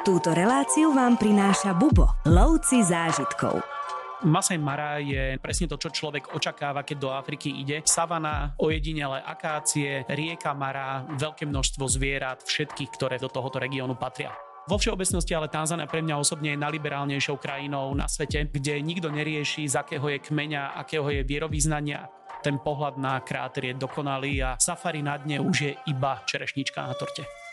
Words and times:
Túto 0.00 0.32
reláciu 0.32 0.96
vám 0.96 1.20
prináša 1.20 1.76
Bubo, 1.76 2.08
lovci 2.24 2.80
zážitkov. 2.80 3.60
Masaj 4.24 4.56
Mara 4.56 4.96
je 4.96 5.36
presne 5.36 5.68
to, 5.68 5.76
čo 5.76 5.92
človek 5.92 6.32
očakáva, 6.32 6.88
keď 6.88 6.96
do 6.96 7.12
Afriky 7.12 7.52
ide. 7.52 7.84
Savana, 7.84 8.56
ojedinele 8.56 9.20
akácie, 9.20 10.08
rieka 10.08 10.56
Mara, 10.56 11.04
veľké 11.04 11.44
množstvo 11.44 11.84
zvierat, 11.84 12.40
všetkých, 12.40 12.90
ktoré 12.96 13.20
do 13.20 13.28
tohoto 13.28 13.60
regiónu 13.60 13.92
patria. 13.92 14.32
Vo 14.72 14.80
všeobecnosti 14.80 15.36
ale 15.36 15.52
Tanzania 15.52 15.84
pre 15.84 16.00
mňa 16.00 16.16
osobne 16.16 16.56
je 16.56 16.62
najliberálnejšou 16.64 17.36
krajinou 17.36 17.92
na 17.92 18.08
svete, 18.08 18.48
kde 18.48 18.80
nikto 18.80 19.12
nerieši, 19.12 19.68
z 19.68 19.84
akého 19.84 20.08
je 20.16 20.24
kmeňa, 20.24 20.80
akého 20.80 21.12
je 21.12 21.28
vierovýznania. 21.28 22.08
Ten 22.40 22.56
pohľad 22.56 22.96
na 22.96 23.20
kráter 23.20 23.68
je 23.68 23.74
dokonalý 23.76 24.40
a 24.40 24.56
safari 24.56 25.04
na 25.04 25.20
dne 25.20 25.44
už 25.44 25.56
je 25.60 25.72
iba 25.92 26.24
čerešnička 26.24 26.88
na 26.88 26.96
torte. 26.96 27.49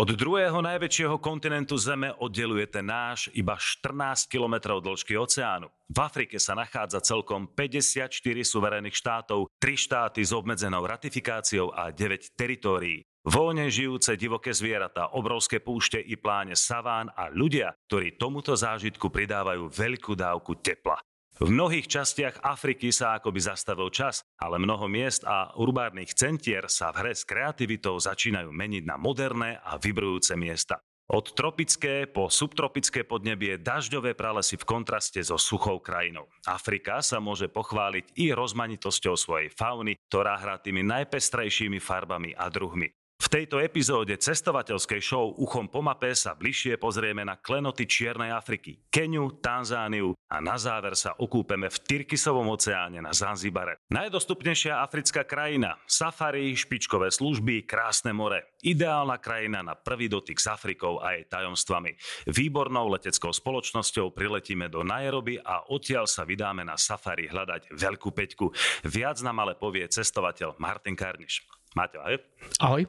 Od 0.00 0.16
druhého 0.16 0.64
najväčšieho 0.64 1.20
kontinentu 1.20 1.76
Zeme 1.76 2.16
oddeluje 2.24 2.64
ten 2.72 2.88
náš 2.88 3.28
iba 3.36 3.60
14 3.60 4.32
km 4.32 4.80
dĺžky 4.80 5.12
oceánu. 5.12 5.68
V 5.92 5.98
Afrike 6.00 6.40
sa 6.40 6.56
nachádza 6.56 7.04
celkom 7.04 7.44
54 7.52 8.08
suverénnych 8.40 8.96
štátov, 8.96 9.52
3 9.60 9.76
štáty 9.76 10.24
s 10.24 10.32
obmedzenou 10.32 10.88
ratifikáciou 10.88 11.76
a 11.76 11.92
9 11.92 12.32
teritórií. 12.32 13.04
Voľne 13.28 13.68
žijúce 13.68 14.16
divoké 14.16 14.56
zvieratá, 14.56 15.12
obrovské 15.12 15.60
púšte 15.60 16.00
i 16.00 16.16
pláne 16.16 16.56
saván 16.56 17.12
a 17.12 17.28
ľudia, 17.28 17.76
ktorí 17.92 18.16
tomuto 18.16 18.56
zážitku 18.56 19.12
pridávajú 19.12 19.68
veľkú 19.68 20.16
dávku 20.16 20.56
tepla. 20.64 20.96
V 21.40 21.48
mnohých 21.48 21.88
častiach 21.88 22.44
Afriky 22.44 22.92
sa 22.92 23.16
akoby 23.16 23.40
zastavil 23.40 23.88
čas, 23.88 24.20
ale 24.36 24.60
mnoho 24.60 24.92
miest 24.92 25.24
a 25.24 25.56
urbárnych 25.56 26.12
centier 26.12 26.68
sa 26.68 26.92
v 26.92 27.00
hre 27.00 27.12
s 27.16 27.24
kreativitou 27.24 27.96
začínajú 27.96 28.52
meniť 28.52 28.84
na 28.84 29.00
moderné 29.00 29.56
a 29.64 29.80
vybrujúce 29.80 30.36
miesta. 30.36 30.84
Od 31.08 31.32
tropické 31.32 32.04
po 32.04 32.28
subtropické 32.28 33.08
podnebie 33.08 33.56
dažďové 33.56 34.12
pralesy 34.12 34.60
v 34.60 34.68
kontraste 34.68 35.24
so 35.24 35.40
suchou 35.40 35.80
krajinou. 35.80 36.28
Afrika 36.44 37.00
sa 37.00 37.24
môže 37.24 37.48
pochváliť 37.48 38.20
i 38.20 38.36
rozmanitosťou 38.36 39.16
svojej 39.16 39.48
fauny, 39.48 39.96
ktorá 40.12 40.36
hrá 40.36 40.60
tými 40.60 40.84
najpestrejšími 40.84 41.80
farbami 41.80 42.36
a 42.36 42.52
druhmi. 42.52 42.99
V 43.20 43.28
tejto 43.28 43.60
epizóde 43.60 44.16
cestovateľskej 44.16 45.04
show 45.04 45.36
Uchom 45.36 45.68
po 45.68 45.84
mape 45.84 46.16
sa 46.16 46.32
bližšie 46.32 46.80
pozrieme 46.80 47.20
na 47.20 47.36
klenoty 47.36 47.84
Čiernej 47.84 48.32
Afriky, 48.32 48.80
Keniu, 48.88 49.36
Tanzániu 49.44 50.16
a 50.32 50.40
na 50.40 50.56
záver 50.56 50.96
sa 50.96 51.12
okúpeme 51.20 51.68
v 51.68 51.76
Tyrkisovom 51.84 52.48
oceáne 52.48 52.96
na 53.04 53.12
Zanzibare. 53.12 53.76
Najdostupnejšia 53.92 54.80
africká 54.80 55.28
krajina, 55.28 55.76
safari, 55.84 56.56
špičkové 56.56 57.12
služby, 57.12 57.68
krásne 57.68 58.16
more. 58.16 58.56
Ideálna 58.64 59.20
krajina 59.20 59.60
na 59.60 59.76
prvý 59.76 60.08
dotyk 60.08 60.40
s 60.40 60.48
Afrikou 60.48 60.96
a 61.04 61.12
jej 61.12 61.28
tajomstvami. 61.28 62.00
Výbornou 62.24 62.88
leteckou 62.88 63.36
spoločnosťou 63.36 64.16
priletíme 64.16 64.72
do 64.72 64.80
Nairobi 64.80 65.36
a 65.36 65.68
odtiaľ 65.68 66.08
sa 66.08 66.24
vydáme 66.24 66.64
na 66.64 66.80
safari 66.80 67.28
hľadať 67.28 67.68
veľkú 67.68 68.16
peťku. 68.16 68.48
Viac 68.88 69.20
nám 69.20 69.44
ale 69.44 69.60
povie 69.60 69.84
cestovateľ 69.84 70.56
Martin 70.56 70.96
Karniš. 70.96 71.59
Maťo, 71.70 72.02
ahoj. 72.02 72.18
Ahoj. 72.58 72.82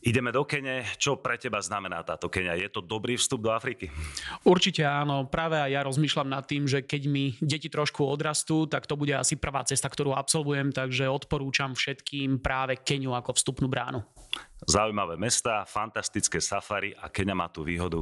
Ideme 0.00 0.30
do 0.30 0.46
Kene. 0.46 0.86
Čo 0.96 1.20
pre 1.20 1.36
teba 1.36 1.58
znamená 1.58 2.00
táto 2.06 2.30
Kenia? 2.32 2.56
Je 2.56 2.70
to 2.70 2.80
dobrý 2.80 3.18
vstup 3.18 3.44
do 3.44 3.50
Afriky? 3.52 3.90
Určite 4.46 4.86
áno. 4.86 5.26
Práve 5.26 5.58
aj 5.58 5.70
ja 5.74 5.82
rozmýšľam 5.84 6.30
nad 6.30 6.46
tým, 6.46 6.64
že 6.70 6.86
keď 6.86 7.02
mi 7.10 7.34
deti 7.42 7.66
trošku 7.66 8.06
odrastú, 8.06 8.70
tak 8.70 8.86
to 8.86 8.94
bude 8.96 9.12
asi 9.12 9.36
prvá 9.36 9.66
cesta, 9.66 9.90
ktorú 9.90 10.14
absolvujem, 10.14 10.70
takže 10.70 11.10
odporúčam 11.10 11.74
všetkým 11.74 12.40
práve 12.40 12.80
Keniu 12.80 13.12
ako 13.12 13.34
vstupnú 13.34 13.66
bránu. 13.66 14.00
Zaujímavé 14.64 15.18
mesta, 15.18 15.66
fantastické 15.66 16.38
safari 16.38 16.94
a 16.94 17.10
Kenia 17.10 17.34
má 17.34 17.50
tú 17.50 17.66
výhodu, 17.66 18.00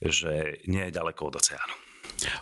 že 0.00 0.64
nie 0.66 0.82
je 0.88 0.96
ďaleko 0.96 1.28
od 1.28 1.44
oceánu. 1.44 1.83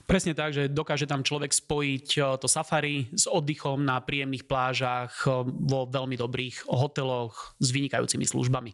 Presne 0.07 0.33
tak, 0.33 0.55
že 0.55 0.71
dokáže 0.71 1.07
tam 1.09 1.25
človek 1.25 1.53
spojiť 1.53 2.09
eh, 2.19 2.25
to 2.39 2.47
safari 2.51 3.09
s 3.13 3.27
oddychom 3.27 3.83
na 3.83 4.01
príjemných 4.03 4.47
plážach, 4.47 5.27
eh, 5.27 5.45
vo 5.47 5.87
veľmi 5.89 6.17
dobrých 6.19 6.69
hoteloch 6.69 7.57
s 7.59 7.69
vynikajúcimi 7.71 8.27
službami. 8.27 8.73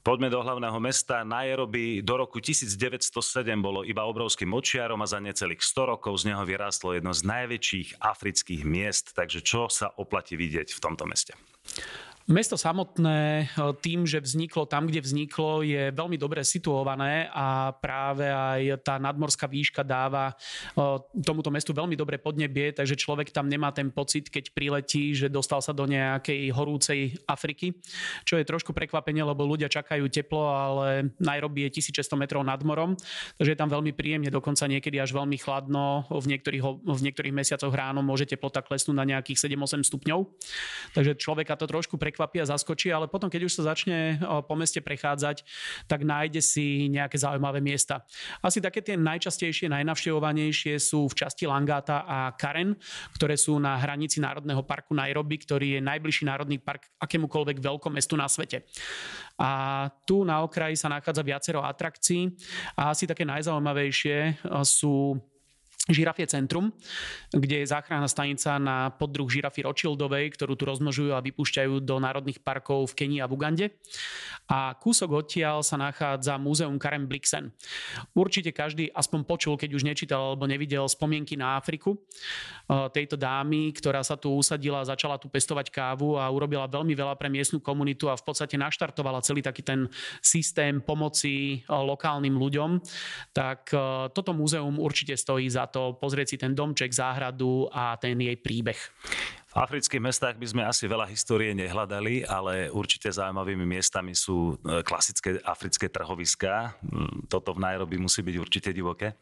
Poďme 0.00 0.32
do 0.32 0.40
hlavného 0.40 0.80
mesta. 0.80 1.20
Nairobi 1.28 2.00
do 2.00 2.16
roku 2.16 2.40
1907 2.40 3.12
bolo 3.60 3.84
iba 3.84 4.08
obrovským 4.08 4.48
močiarom 4.48 4.96
a 5.04 5.06
za 5.06 5.20
necelých 5.20 5.60
100 5.60 5.92
rokov 5.92 6.24
z 6.24 6.32
neho 6.32 6.40
vyrástlo 6.40 6.96
jedno 6.96 7.12
z 7.12 7.20
najväčších 7.28 8.00
afrických 8.00 8.64
miest. 8.64 9.12
Takže 9.12 9.44
čo 9.44 9.68
sa 9.68 9.92
oplatí 9.92 10.40
vidieť 10.40 10.72
v 10.72 10.80
tomto 10.80 11.04
meste? 11.04 11.36
Mesto 12.28 12.60
samotné 12.60 13.48
e, 13.48 13.64
tým, 13.80 14.04
že 14.04 14.20
vzniklo 14.20 14.68
tam, 14.68 14.86
kde 14.86 15.00
vzniklo, 15.02 15.64
je 15.64 15.88
veľmi 15.88 16.20
dobre 16.20 16.44
situované 16.46 17.26
a 17.32 17.74
práve 17.74 18.28
aj 18.28 18.86
tá 18.86 19.00
nadmorská 19.02 19.48
výška 19.48 19.80
dáva 19.80 20.30
e, 20.30 20.34
tomuto 21.24 21.48
mestu 21.48 21.72
veľmi 21.72 21.96
dobre 21.96 22.20
podnebie, 22.20 22.76
takže 22.76 23.00
človek 23.00 23.32
tam 23.32 23.48
nemá 23.48 23.72
ten 23.72 23.88
pocit, 23.88 24.28
keď 24.28 24.52
priletí, 24.52 25.16
že 25.16 25.32
dostal 25.32 25.64
sa 25.64 25.72
do 25.72 25.88
nejakej 25.88 26.52
horúcej 26.52 27.18
Afriky, 27.24 27.74
čo 28.28 28.36
je 28.36 28.44
trošku 28.44 28.76
prekvapenie, 28.76 29.24
lebo 29.24 29.48
ľudia 29.48 29.72
čakajú 29.72 30.06
teplo, 30.12 30.44
ale 30.44 31.16
Nairobi 31.16 31.66
je 31.72 31.80
1600 31.80 32.20
metrov 32.20 32.44
nad 32.44 32.60
morom, 32.62 33.00
takže 33.40 33.56
je 33.56 33.58
tam 33.58 33.72
veľmi 33.72 33.96
príjemne, 33.96 34.28
dokonca 34.28 34.68
niekedy 34.68 35.00
až 35.00 35.16
veľmi 35.16 35.40
chladno, 35.40 36.04
v 36.12 36.36
niektorých, 36.36 36.62
v 36.84 37.00
niektorých 37.10 37.34
mesiacoch 37.34 37.72
ráno 37.72 38.04
môže 38.04 38.28
teplota 38.28 38.60
klesnúť 38.60 38.94
na 38.94 39.08
nejakých 39.08 39.50
7-8 39.50 39.88
stupňov, 39.88 40.20
takže 40.92 41.16
človeka 41.18 41.56
to 41.56 41.66
trošku 41.66 41.98
prekvapí 41.98 42.09
prekvapí 42.10 42.42
a 42.42 42.50
zaskočí, 42.50 42.90
ale 42.90 43.06
potom, 43.06 43.30
keď 43.30 43.46
už 43.46 43.62
sa 43.62 43.70
začne 43.70 44.18
po 44.50 44.58
meste 44.58 44.82
prechádzať, 44.82 45.46
tak 45.86 46.02
nájde 46.02 46.42
si 46.42 46.90
nejaké 46.90 47.14
zaujímavé 47.14 47.62
miesta. 47.62 48.02
Asi 48.42 48.58
také 48.58 48.82
tie 48.82 48.98
najčastejšie, 48.98 49.70
najnavštevovanejšie 49.70 50.74
sú 50.82 51.06
v 51.06 51.14
časti 51.14 51.46
Langata 51.46 52.02
a 52.02 52.34
Karen, 52.34 52.74
ktoré 53.14 53.38
sú 53.38 53.62
na 53.62 53.78
hranici 53.78 54.18
Národného 54.18 54.66
parku 54.66 54.90
Nairobi, 54.90 55.38
ktorý 55.38 55.78
je 55.78 55.80
najbližší 55.86 56.26
národný 56.26 56.58
park 56.58 56.90
akémukoľvek 56.98 57.62
veľkom 57.62 57.94
mestu 57.94 58.18
na 58.18 58.26
svete. 58.26 58.66
A 59.38 59.86
tu 60.02 60.26
na 60.26 60.42
okraji 60.42 60.74
sa 60.74 60.90
nachádza 60.90 61.22
viacero 61.22 61.62
atrakcií 61.62 62.34
a 62.74 62.90
asi 62.90 63.06
také 63.06 63.22
najzaujímavejšie 63.22 64.50
sú 64.66 65.14
Žirafie 65.88 66.28
centrum, 66.28 66.76
kde 67.32 67.64
je 67.64 67.72
záchranná 67.72 68.04
stanica 68.04 68.60
na 68.60 68.92
poddruh 68.92 69.24
žirafy 69.32 69.64
Rothschildovej, 69.64 70.36
ktorú 70.36 70.52
tu 70.52 70.68
rozmnožujú 70.68 71.16
a 71.16 71.24
vypúšťajú 71.24 71.80
do 71.80 71.96
národných 71.96 72.44
parkov 72.44 72.92
v 72.92 72.96
Kenii 73.00 73.24
a 73.24 73.26
v 73.26 73.32
Ugande. 73.32 73.66
A 74.44 74.76
kúsok 74.76 75.24
odtiaľ 75.24 75.64
sa 75.64 75.80
nachádza 75.80 76.36
múzeum 76.36 76.76
Karen 76.76 77.08
Blixen. 77.08 77.48
Určite 78.12 78.52
každý 78.52 78.92
aspoň 78.92 79.24
počul, 79.24 79.56
keď 79.56 79.70
už 79.72 79.88
nečítal 79.88 80.20
alebo 80.20 80.44
nevidel 80.44 80.84
spomienky 80.84 81.40
na 81.40 81.56
Afriku 81.56 81.96
e, 81.96 81.98
tejto 82.92 83.16
dámy, 83.16 83.72
ktorá 83.72 84.04
sa 84.04 84.20
tu 84.20 84.36
usadila, 84.36 84.84
začala 84.84 85.16
tu 85.16 85.32
pestovať 85.32 85.72
kávu 85.72 86.20
a 86.20 86.28
urobila 86.28 86.68
veľmi 86.68 86.92
veľa 86.92 87.16
pre 87.16 87.32
miestnu 87.32 87.56
komunitu 87.56 88.12
a 88.12 88.20
v 88.20 88.26
podstate 88.28 88.60
naštartovala 88.60 89.24
celý 89.24 89.40
taký 89.40 89.64
ten 89.64 89.88
systém 90.20 90.84
pomoci 90.84 91.64
e, 91.64 91.72
lokálnym 91.72 92.36
ľuďom. 92.36 92.84
Tak 93.32 93.72
e, 93.72 93.78
toto 94.12 94.36
múzeum 94.36 94.76
určite 94.76 95.16
stojí 95.16 95.48
za 95.48 95.69
to 95.70 95.94
pozrieť 95.96 96.34
si 96.34 96.36
ten 96.36 96.52
domček, 96.52 96.90
záhradu 96.90 97.70
a 97.70 97.94
ten 97.96 98.18
jej 98.18 98.34
príbeh. 98.36 98.78
V 99.50 99.54
afrických 99.58 99.98
mestách 99.98 100.38
by 100.38 100.46
sme 100.46 100.62
asi 100.62 100.86
veľa 100.86 101.10
histórie 101.10 101.50
nehľadali, 101.58 102.22
ale 102.22 102.70
určite 102.70 103.10
zaujímavými 103.10 103.66
miestami 103.66 104.14
sú 104.14 104.54
e, 104.62 104.86
klasické 104.86 105.42
africké 105.42 105.90
trhoviská. 105.90 106.78
Mm, 106.86 107.26
toto 107.26 107.58
v 107.58 107.62
Nairobi 107.66 107.98
musí 107.98 108.22
byť 108.22 108.36
určite 108.38 108.70
divoké. 108.70 109.18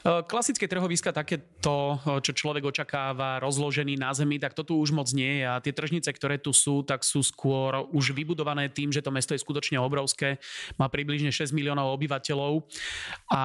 Eh, 0.00 0.24
klasické 0.24 0.64
trhoviska, 0.64 1.12
takéto, 1.12 2.00
eh, 2.00 2.24
čo 2.24 2.32
človek 2.32 2.64
očakáva, 2.64 3.36
rozložený 3.36 4.00
na 4.00 4.16
zemi, 4.16 4.40
tak 4.40 4.56
to 4.56 4.64
tu 4.64 4.80
už 4.80 4.96
moc 4.96 5.12
nie 5.12 5.44
je. 5.44 5.44
A 5.44 5.60
tie 5.60 5.76
tržnice, 5.76 6.08
ktoré 6.08 6.40
tu 6.40 6.56
sú, 6.56 6.80
tak 6.80 7.04
sú 7.04 7.20
skôr 7.20 7.84
už 7.92 8.16
vybudované 8.16 8.72
tým, 8.72 8.88
že 8.88 9.04
to 9.04 9.12
mesto 9.12 9.36
je 9.36 9.44
skutočne 9.44 9.76
obrovské. 9.76 10.40
Má 10.80 10.88
približne 10.88 11.28
6 11.28 11.52
miliónov 11.52 11.92
obyvateľov 12.00 12.64
a 13.28 13.42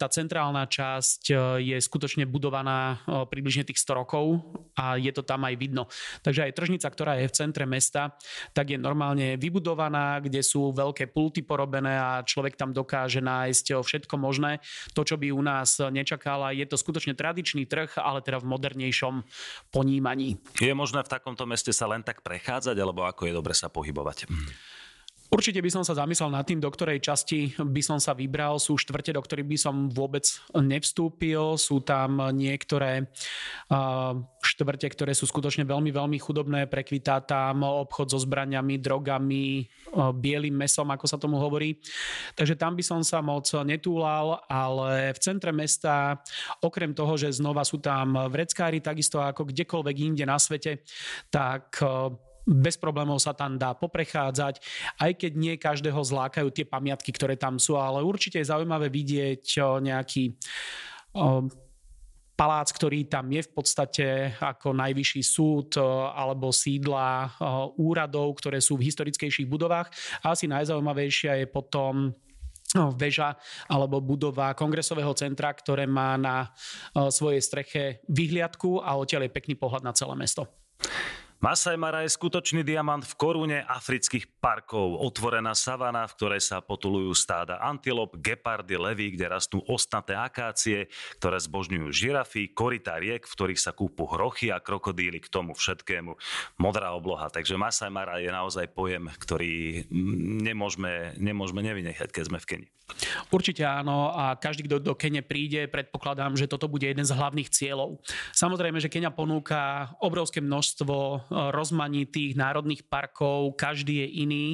tá 0.00 0.08
centrálna 0.08 0.64
časť 0.64 1.22
eh, 1.28 1.36
je 1.60 1.76
skutočne 1.76 2.24
budovaná 2.24 3.04
približne 3.28 3.68
tých 3.68 3.80
100 3.84 4.00
rokov 4.00 4.40
a 4.80 4.96
je 4.96 5.12
to 5.12 5.20
tam 5.20 5.44
aj 5.44 5.60
vidno. 5.60 5.92
Takže 6.24 6.48
aj 6.48 6.56
tržnica, 6.56 6.88
ktorá 6.88 7.20
je 7.20 7.28
v 7.28 7.36
centre 7.36 7.68
mesta, 7.68 8.16
tak 8.56 8.72
je 8.72 8.80
normálne 8.80 9.36
vybudovaná, 9.36 10.24
kde 10.24 10.40
sú 10.40 10.72
veľké 10.72 11.12
pulty 11.12 11.44
porobené 11.44 12.00
a 12.00 12.24
človek 12.24 12.56
tam 12.56 12.72
dokáže 12.72 13.20
nájsť 13.20 13.76
všetko 13.76 14.14
možné. 14.16 14.64
To, 14.96 15.04
čo 15.04 15.20
by 15.20 15.28
u 15.34 15.42
nás 15.44 15.76
nečakala. 15.98 16.54
Je 16.54 16.62
to 16.64 16.78
skutočne 16.78 17.18
tradičný 17.18 17.66
trh, 17.66 17.98
ale 17.98 18.22
teda 18.22 18.38
v 18.38 18.46
modernejšom 18.54 19.26
ponímaní. 19.74 20.38
Je 20.62 20.70
možné 20.70 21.02
v 21.02 21.10
takomto 21.10 21.42
meste 21.44 21.74
sa 21.74 21.90
len 21.90 22.06
tak 22.06 22.22
prechádzať, 22.22 22.76
alebo 22.78 23.02
ako 23.02 23.26
je 23.26 23.34
dobre 23.34 23.54
sa 23.58 23.66
pohybovať? 23.66 24.30
Určite 25.28 25.60
by 25.60 25.68
som 25.68 25.84
sa 25.84 25.92
zamyslel 25.92 26.32
nad 26.32 26.48
tým, 26.48 26.56
do 26.56 26.72
ktorej 26.72 27.04
časti 27.04 27.52
by 27.60 27.82
som 27.84 28.00
sa 28.00 28.16
vybral. 28.16 28.56
Sú 28.56 28.80
štvrte, 28.80 29.12
do 29.12 29.20
ktorých 29.20 29.44
by 29.44 29.58
som 29.60 29.92
vôbec 29.92 30.24
nevstúpil. 30.56 31.60
Sú 31.60 31.84
tam 31.84 32.32
niektoré 32.32 33.12
štvrte, 34.40 34.88
ktoré 34.88 35.12
sú 35.12 35.28
skutočne 35.28 35.68
veľmi, 35.68 35.92
veľmi 35.92 36.16
chudobné. 36.16 36.64
Prekvitá 36.66 37.20
tam 37.20 37.60
obchod 37.60 38.08
so 38.08 38.18
zbraniami, 38.18 38.80
drogami, 38.80 39.68
bielým 40.16 40.56
mesom, 40.56 40.88
ako 40.88 41.04
sa 41.04 41.20
tomu 41.20 41.36
hovorí. 41.36 41.76
Takže 42.32 42.56
tam 42.56 42.72
by 42.72 42.82
som 42.82 43.04
sa 43.04 43.20
moc 43.20 43.44
netúlal, 43.68 44.40
ale 44.48 45.12
v 45.12 45.18
centre 45.20 45.52
mesta, 45.52 46.18
okrem 46.64 46.96
toho, 46.96 47.20
že 47.20 47.36
znova 47.36 47.68
sú 47.68 47.76
tam 47.78 48.16
vreckári, 48.32 48.80
takisto 48.80 49.20
ako 49.20 49.52
kdekoľvek 49.52 49.96
inde 50.08 50.24
na 50.24 50.40
svete, 50.40 50.82
tak 51.28 51.76
bez 52.48 52.80
problémov 52.80 53.20
sa 53.20 53.36
tam 53.36 53.60
dá 53.60 53.76
poprechádzať, 53.76 54.64
aj 55.04 55.12
keď 55.20 55.32
nie 55.36 55.54
každého 55.60 56.00
zlákajú 56.00 56.48
tie 56.48 56.64
pamiatky, 56.64 57.12
ktoré 57.12 57.36
tam 57.36 57.60
sú, 57.60 57.76
ale 57.76 58.00
určite 58.00 58.40
je 58.40 58.48
zaujímavé 58.48 58.88
vidieť 58.88 59.44
nejaký 59.84 60.32
palác, 62.38 62.70
ktorý 62.70 63.10
tam 63.10 63.26
je 63.34 63.42
v 63.42 63.50
podstate 63.50 64.06
ako 64.38 64.70
najvyšší 64.70 65.22
súd 65.26 65.76
alebo 66.14 66.54
sídla 66.54 67.34
úradov, 67.76 68.38
ktoré 68.38 68.62
sú 68.62 68.78
v 68.78 68.86
historickejších 68.88 69.50
budovách. 69.50 69.90
A 70.22 70.38
asi 70.38 70.46
najzaujímavejšia 70.46 71.42
je 71.42 71.46
potom 71.50 72.14
väža 72.94 73.34
alebo 73.66 73.98
budova 73.98 74.54
kongresového 74.54 75.10
centra, 75.18 75.50
ktoré 75.50 75.90
má 75.90 76.14
na 76.14 76.54
svojej 76.94 77.42
streche 77.42 78.06
vyhliadku 78.06 78.86
a 78.86 78.94
odtiaľ 78.94 79.26
je 79.26 79.34
pekný 79.34 79.54
pohľad 79.58 79.82
na 79.82 79.90
celé 79.90 80.14
mesto. 80.14 80.46
Masai 81.38 81.78
Mara 81.78 82.02
je 82.02 82.10
skutočný 82.10 82.66
diamant 82.66 82.98
v 82.98 83.14
korune 83.14 83.62
afrických 83.62 84.42
parkov. 84.42 84.98
Otvorená 84.98 85.54
savana, 85.54 86.02
v 86.10 86.18
ktorej 86.18 86.42
sa 86.42 86.58
potulujú 86.58 87.14
stáda 87.14 87.62
antilop, 87.62 88.18
gepardy, 88.18 88.74
levy, 88.74 89.14
kde 89.14 89.30
rastú 89.30 89.62
ostnaté 89.70 90.18
akácie, 90.18 90.90
ktoré 91.22 91.38
zbožňujú 91.38 91.94
žirafy, 91.94 92.50
korytá 92.50 92.98
riek, 92.98 93.22
v 93.22 93.34
ktorých 93.38 93.62
sa 93.62 93.70
kúpu 93.70 94.10
hrochy 94.10 94.50
a 94.50 94.58
krokodíly 94.58 95.22
k 95.22 95.30
tomu 95.30 95.54
všetkému. 95.54 96.18
Modrá 96.58 96.90
obloha. 96.90 97.30
Takže 97.30 97.54
Masai 97.54 97.94
Mara 97.94 98.18
je 98.18 98.34
naozaj 98.34 98.74
pojem, 98.74 99.06
ktorý 99.06 99.86
nemôžeme, 100.42 101.14
nemôžeme 101.22 101.62
nevynechať, 101.62 102.10
keď 102.10 102.24
sme 102.34 102.42
v 102.42 102.48
Keni. 102.50 102.68
Určite 103.28 103.68
áno 103.68 104.08
a 104.16 104.32
každý, 104.40 104.64
kto 104.64 104.80
do 104.80 104.96
Kene 104.96 105.20
príde, 105.20 105.68
predpokladám, 105.68 106.32
že 106.40 106.48
toto 106.48 106.72
bude 106.72 106.88
jeden 106.88 107.04
z 107.04 107.12
hlavných 107.12 107.52
cieľov. 107.52 108.00
Samozrejme, 108.32 108.80
že 108.80 108.88
Kenia 108.88 109.12
ponúka 109.12 109.92
obrovské 110.00 110.40
množstvo 110.40 111.27
rozmanitých 111.30 112.34
národných 112.34 112.84
parkov, 112.88 113.54
každý 113.54 114.04
je 114.04 114.08
iný, 114.24 114.46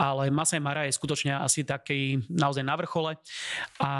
ale 0.00 0.30
Masai 0.30 0.62
Mara 0.62 0.86
je 0.86 0.96
skutočne 0.96 1.36
asi 1.36 1.66
taký 1.66 2.22
naozaj 2.30 2.64
na 2.64 2.74
vrchole 2.78 3.18
a 3.82 3.92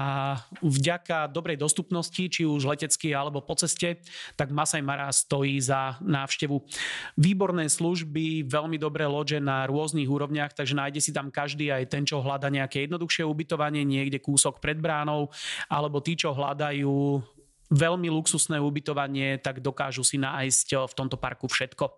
vďaka 0.62 1.28
dobrej 1.30 1.58
dostupnosti, 1.58 2.22
či 2.26 2.42
už 2.46 2.64
letecky 2.66 3.12
alebo 3.12 3.42
po 3.42 3.58
ceste, 3.58 4.00
tak 4.38 4.54
Masai 4.54 4.80
Mara 4.80 5.10
stojí 5.10 5.58
za 5.60 5.98
návštevu. 6.00 6.62
Výborné 7.18 7.66
služby, 7.68 8.46
veľmi 8.46 8.78
dobré 8.78 9.04
lože 9.06 9.42
na 9.42 9.66
rôznych 9.66 10.08
úrovniach, 10.08 10.54
takže 10.54 10.78
nájde 10.78 11.00
si 11.02 11.10
tam 11.10 11.28
každý 11.28 11.70
aj 11.70 11.90
ten, 11.90 12.06
čo 12.06 12.22
hľada 12.22 12.48
nejaké 12.48 12.86
jednoduchšie 12.86 13.26
ubytovanie 13.26 13.82
niekde 13.82 14.22
kúsok 14.22 14.62
pred 14.62 14.78
bránou, 14.78 15.28
alebo 15.66 15.98
tí, 15.98 16.14
čo 16.14 16.34
hľadajú 16.34 17.22
veľmi 17.72 18.12
luxusné 18.12 18.60
ubytovanie, 18.60 19.40
tak 19.40 19.64
dokážu 19.64 20.04
si 20.04 20.20
nájsť 20.20 20.84
v 20.84 20.94
tomto 20.94 21.16
parku 21.16 21.48
všetko. 21.48 21.88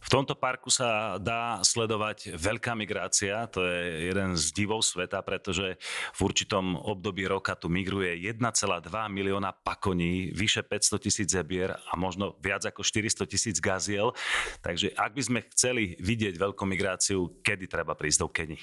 V 0.00 0.08
tomto 0.18 0.34
parku 0.34 0.72
sa 0.72 1.20
dá 1.22 1.62
sledovať 1.62 2.34
veľká 2.34 2.74
migrácia, 2.74 3.46
to 3.46 3.62
je 3.62 4.10
jeden 4.10 4.34
z 4.34 4.44
divov 4.50 4.82
sveta, 4.82 5.22
pretože 5.22 5.78
v 6.16 6.20
určitom 6.24 6.74
období 6.74 7.28
roka 7.30 7.54
tu 7.54 7.70
migruje 7.70 8.18
1,2 8.18 8.90
milióna 8.90 9.54
pakoní, 9.54 10.34
vyše 10.34 10.66
500 10.66 11.04
tisíc 11.04 11.28
zebier 11.30 11.76
a 11.76 11.94
možno 11.94 12.34
viac 12.42 12.64
ako 12.66 12.82
400 12.82 13.22
tisíc 13.28 13.56
gaziel. 13.62 14.10
Takže 14.64 14.96
ak 14.96 15.14
by 15.14 15.22
sme 15.22 15.40
chceli 15.54 15.94
vidieť 16.00 16.34
veľkú 16.40 16.64
migráciu, 16.66 17.38
kedy 17.44 17.70
treba 17.70 17.94
prísť 17.94 18.18
do 18.24 18.28
Keni? 18.32 18.58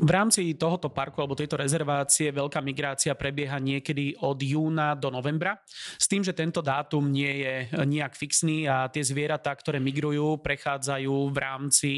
V 0.00 0.08
rámci 0.08 0.56
tohoto 0.56 0.88
parku 0.88 1.20
alebo 1.20 1.36
tejto 1.36 1.60
rezervácie 1.60 2.32
veľká 2.32 2.64
migrácia 2.64 3.12
prebieha 3.12 3.60
niekedy 3.60 4.16
od 4.24 4.40
júna 4.40 4.96
do 4.96 5.12
novembra. 5.12 5.60
S 6.00 6.08
tým, 6.08 6.24
že 6.24 6.32
tento 6.32 6.64
dátum 6.64 7.04
nie 7.04 7.44
je 7.44 7.68
nejak 7.84 8.16
fixný 8.16 8.64
a 8.64 8.88
tie 8.88 9.04
zvieratá, 9.04 9.52
ktoré 9.52 9.76
migrujú, 9.76 10.40
prechádzajú 10.40 11.12
v 11.28 11.36
rámci 11.36 11.90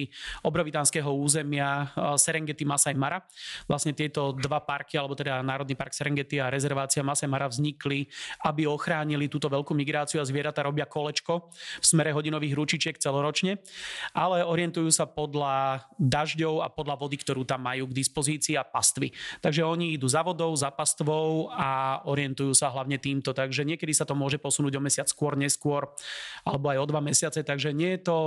obrovitánskeho 0.43 1.14
územia 1.14 1.94
eh, 1.94 2.19
Serengeti 2.19 2.66
Masai 2.66 2.99
Mara. 2.99 3.22
Vlastne 3.70 3.94
tieto 3.94 4.34
dva 4.34 4.58
parky, 4.58 4.99
alebo 4.99 5.14
teda 5.14 5.38
Národný 5.38 5.78
park 5.78 5.94
Serengeti 5.94 6.43
a 6.43 6.50
rezervácia 6.50 7.06
Masai 7.06 7.31
Mara 7.31 7.46
vznikli, 7.46 8.10
aby 8.43 8.66
ochránili 8.66 9.31
túto 9.31 9.46
veľkú 9.46 9.78
migráciu 9.78 10.19
a 10.19 10.26
zvieratá 10.26 10.66
robia 10.66 10.90
kolečko 10.90 11.54
v 11.54 11.84
smere 11.87 12.10
hodinových 12.10 12.58
ručičiek 12.58 12.99
celoročne, 12.99 13.62
ale 14.10 14.43
orientujú 14.43 14.90
sa 14.90 15.06
podľa 15.06 15.87
dažďov 16.02 16.66
a 16.66 16.69
podľa 16.69 16.99
vody, 16.99 17.22
ktorú 17.22 17.46
tam 17.46 17.62
majú 17.62 17.92
k 17.93 17.99
dispozícii 18.00 18.56
a 18.56 18.65
pastvy. 18.65 19.12
Takže 19.44 19.62
oni 19.62 19.94
idú 19.94 20.09
za 20.09 20.25
vodou, 20.25 20.56
za 20.56 20.73
pastvou 20.73 21.53
a 21.53 22.00
orientujú 22.09 22.56
sa 22.56 22.73
hlavne 22.73 22.97
týmto. 22.97 23.37
Takže 23.37 23.69
niekedy 23.69 23.93
sa 23.93 24.09
to 24.09 24.17
môže 24.17 24.41
posunúť 24.41 24.81
o 24.81 24.83
mesiac 24.83 25.06
skôr, 25.06 25.37
neskôr, 25.37 25.93
alebo 26.43 26.73
aj 26.73 26.79
o 26.81 26.89
dva 26.89 27.05
mesiace. 27.05 27.44
Takže 27.44 27.77
nie 27.77 28.00
je 28.00 28.09
to 28.09 28.19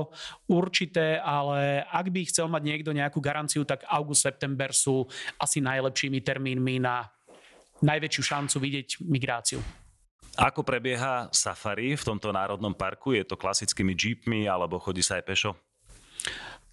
určité, 0.48 1.18
ale 1.18 1.82
ak 1.90 2.14
by 2.14 2.22
chcel 2.30 2.46
mať 2.48 2.62
niekto 2.62 2.94
nejakú 2.94 3.18
garanciu, 3.18 3.66
tak 3.66 3.84
august, 3.90 4.22
september 4.22 4.70
sú 4.72 5.10
asi 5.42 5.60
najlepšími 5.60 6.22
termínmi 6.22 6.78
na 6.80 7.10
najväčšiu 7.82 8.24
šancu 8.24 8.56
vidieť 8.62 8.90
migráciu. 9.04 9.60
Ako 10.36 10.68
prebieha 10.68 11.32
safari 11.32 11.96
v 11.96 12.04
tomto 12.04 12.28
národnom 12.36 12.76
parku? 12.76 13.16
Je 13.16 13.24
to 13.24 13.40
klasickými 13.40 13.96
jeepmi 13.96 14.52
alebo 14.52 14.80
chodí 14.84 15.00
sa 15.00 15.16
aj 15.16 15.24
pešo? 15.24 15.52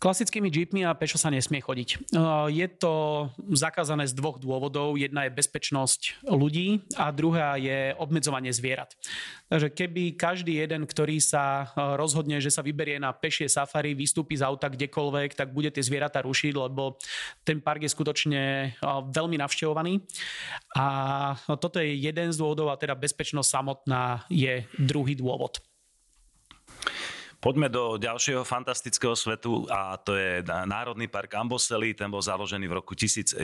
Klasickými 0.02 0.50
jeepmi 0.50 0.82
a 0.82 0.98
pešo 0.98 1.14
sa 1.14 1.30
nesmie 1.30 1.62
chodiť. 1.62 2.10
Uh, 2.10 2.50
je 2.50 2.66
to 2.66 3.30
zakázané 3.54 4.02
z 4.10 4.18
dvoch 4.18 4.42
dôvodov. 4.42 4.98
Jedna 4.98 5.30
je 5.30 5.38
bezpečnosť 5.38 6.26
ľudí 6.26 6.82
a 6.98 7.14
druhá 7.14 7.54
je 7.54 7.94
obmedzovanie 7.94 8.50
zvierat. 8.50 8.98
Takže 9.46 9.70
keby 9.70 10.18
každý 10.18 10.58
jeden, 10.58 10.90
ktorý 10.90 11.22
sa 11.22 11.70
uh, 11.70 11.94
rozhodne, 11.94 12.42
že 12.42 12.50
sa 12.50 12.66
vyberie 12.66 12.98
na 12.98 13.14
pešie 13.14 13.46
safari, 13.46 13.94
vystúpi 13.94 14.34
z 14.34 14.42
auta 14.42 14.66
kdekoľvek, 14.66 15.38
tak 15.38 15.54
bude 15.54 15.70
tie 15.70 15.86
zvieratá 15.86 16.26
rušiť, 16.26 16.50
lebo 16.50 16.98
ten 17.46 17.62
park 17.62 17.86
je 17.86 17.94
skutočne 17.94 18.42
uh, 18.82 19.06
veľmi 19.06 19.38
navštevovaný. 19.38 20.02
A 20.74 21.38
toto 21.62 21.78
je 21.78 21.94
jeden 21.94 22.34
z 22.34 22.40
dôvodov 22.42 22.74
a 22.74 22.80
teda 22.80 22.98
bezpečnosť 22.98 23.46
samotná 23.46 24.26
je 24.26 24.66
druhý 24.82 25.14
dôvod. 25.14 25.62
Poďme 27.42 27.66
do 27.66 27.98
ďalšieho 27.98 28.46
fantastického 28.46 29.18
svetu 29.18 29.66
a 29.66 29.98
to 29.98 30.14
je 30.14 30.46
Národný 30.46 31.10
park 31.10 31.34
Amboseli. 31.34 31.90
Ten 31.90 32.06
bol 32.06 32.22
založený 32.22 32.70
v 32.70 32.78
roku 32.78 32.94
1974 32.94 33.42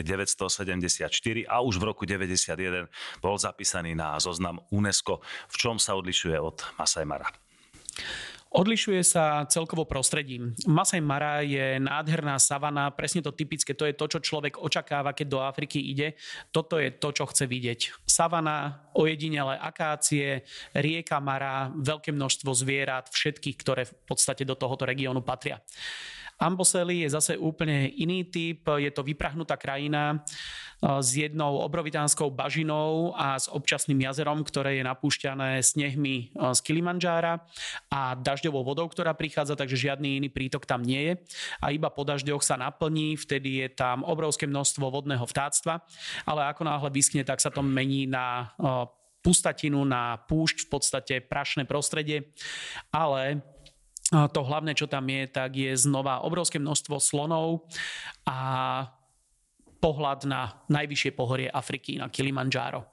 a 1.43 1.59
už 1.59 1.75
v 1.75 1.83
roku 1.83 2.07
1991 2.07 2.87
bol 3.19 3.35
zapísaný 3.35 3.99
na 3.99 4.15
zoznam 4.15 4.63
UNESCO. 4.71 5.19
V 5.51 5.55
čom 5.59 5.75
sa 5.75 5.99
odlišuje 5.99 6.39
od 6.39 6.63
Masai 6.79 7.03
Mara? 7.03 7.27
Odlišuje 8.49 9.05
sa 9.05 9.45
celkovo 9.45 9.85
prostredím. 9.85 10.57
Masai 10.65 11.05
Mara 11.05 11.45
je 11.45 11.77
nádherná 11.77 12.33
savana, 12.41 12.89
presne 12.89 13.21
to 13.21 13.29
typické, 13.29 13.77
to 13.77 13.85
je 13.85 13.93
to, 13.93 14.09
čo 14.09 14.19
človek 14.25 14.57
očakáva, 14.57 15.13
keď 15.13 15.27
do 15.29 15.39
Afriky 15.45 15.77
ide. 15.77 16.17
Toto 16.49 16.81
je 16.81 16.89
to, 16.89 17.13
čo 17.13 17.29
chce 17.29 17.45
vidieť. 17.45 18.09
Savana, 18.09 18.89
ojedinele 18.97 19.53
akácie, 19.53 20.41
rieka 20.73 21.21
Mara, 21.21 21.69
veľké 21.77 22.09
množstvo 22.09 22.49
zvierat, 22.57 23.13
všetkých, 23.13 23.57
ktoré 23.61 23.85
v 23.85 23.93
podstate 24.09 24.41
do 24.49 24.57
tohoto 24.57 24.89
regiónu 24.89 25.21
patria. 25.21 25.61
Amboseli 26.41 27.05
je 27.05 27.13
zase 27.13 27.37
úplne 27.37 27.91
iný 28.01 28.25
typ, 28.33 28.65
je 28.81 28.89
to 28.89 29.05
vyprahnutá 29.05 29.59
krajina 29.61 30.25
s 30.79 31.09
jednou 31.11 31.59
obrovitánskou 31.59 32.31
bažinou 32.31 33.11
a 33.19 33.35
s 33.35 33.51
občasným 33.51 33.99
jazerom, 34.07 34.47
ktoré 34.47 34.79
je 34.79 34.83
napúšťané 34.87 35.59
snehmi 35.59 36.31
eh, 36.31 36.55
z 36.55 36.59
Kilimanžára 36.63 37.43
a 37.91 38.15
dažďovou 38.15 38.63
vodou, 38.63 38.87
ktorá 38.87 39.11
prichádza, 39.11 39.59
takže 39.59 39.91
žiadny 39.91 40.23
iný 40.23 40.29
prítok 40.31 40.63
tam 40.63 40.79
nie 40.79 41.11
je. 41.11 41.13
A 41.59 41.75
iba 41.75 41.91
po 41.91 42.07
dažďoch 42.07 42.41
sa 42.43 42.55
naplní, 42.55 43.19
vtedy 43.19 43.67
je 43.67 43.67
tam 43.75 44.07
obrovské 44.07 44.47
množstvo 44.47 44.87
vodného 44.87 45.25
vtáctva, 45.27 45.83
ale 46.23 46.47
ako 46.47 46.63
náhle 46.63 46.89
vyskne, 46.95 47.27
tak 47.27 47.43
sa 47.43 47.51
to 47.51 47.59
mení 47.59 48.07
na 48.07 48.55
eh, 48.55 48.87
pustatinu, 49.19 49.83
na 49.83 50.15
púšť, 50.31 50.63
v 50.63 50.69
podstate 50.71 51.15
prašné 51.19 51.67
prostredie. 51.67 52.31
Ale 52.87 53.43
to 54.09 54.41
hlavné, 54.41 54.73
čo 54.73 54.89
tam 54.89 55.05
je, 55.05 55.29
tak 55.29 55.53
je 55.53 55.69
znova 55.77 56.25
obrovské 56.25 56.57
množstvo 56.57 56.97
slonov 56.97 57.69
a 58.25 58.89
pohľad 59.79 60.27
na 60.27 60.59
najvyššie 60.67 61.11
pohorie 61.15 61.47
Afriky, 61.49 61.97
na 61.97 62.11
Kilimanjaro. 62.11 62.83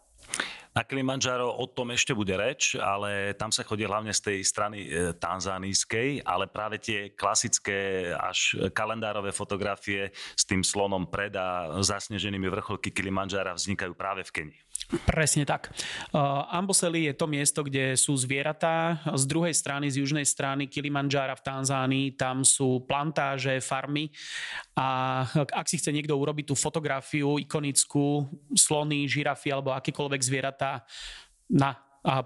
Na 0.77 0.85
Kilimanjaro 0.85 1.57
o 1.57 1.65
tom 1.73 1.89
ešte 1.97 2.13
bude 2.13 2.37
reč, 2.37 2.77
ale 2.77 3.33
tam 3.33 3.49
sa 3.49 3.65
chodí 3.65 3.89
hlavne 3.89 4.13
z 4.13 4.21
tej 4.29 4.39
strany 4.45 4.79
e, 4.85 4.89
tanzánijskej, 5.17 6.21
ale 6.21 6.53
práve 6.53 6.77
tie 6.77 7.17
klasické 7.17 8.13
až 8.13 8.61
kalendárové 8.77 9.33
fotografie 9.33 10.13
s 10.13 10.45
tým 10.45 10.61
slonom 10.61 11.09
pred 11.09 11.33
a 11.33 11.81
zasneženými 11.81 12.53
vrcholky 12.53 12.93
Kilimanjara 12.93 13.57
vznikajú 13.57 13.97
práve 13.97 14.21
v 14.29 14.31
Kenii. 14.37 14.61
Presne 15.03 15.43
tak. 15.43 15.75
Uh, 16.15 16.47
Amboseli 16.55 17.11
je 17.11 17.15
to 17.19 17.27
miesto, 17.27 17.67
kde 17.67 17.99
sú 17.99 18.15
zvieratá. 18.15 19.03
Z 19.19 19.27
druhej 19.27 19.51
strany, 19.51 19.91
z 19.91 20.07
južnej 20.07 20.23
strany 20.23 20.71
Kilimanjara 20.71 21.35
v 21.35 21.43
Tanzánii, 21.43 22.07
tam 22.15 22.47
sú 22.47 22.87
plantáže, 22.87 23.59
farmy 23.59 24.15
a 24.79 25.23
ak 25.35 25.67
si 25.67 25.83
chce 25.83 25.91
niekto 25.91 26.15
urobiť 26.15 26.53
tú 26.53 26.55
fotografiu 26.55 27.35
ikonickú, 27.43 28.31
slony, 28.55 29.11
žirafy 29.11 29.51
alebo 29.51 29.75
akékoľvek 29.75 30.23
zvieratá 30.23 30.87
na, 31.51 31.75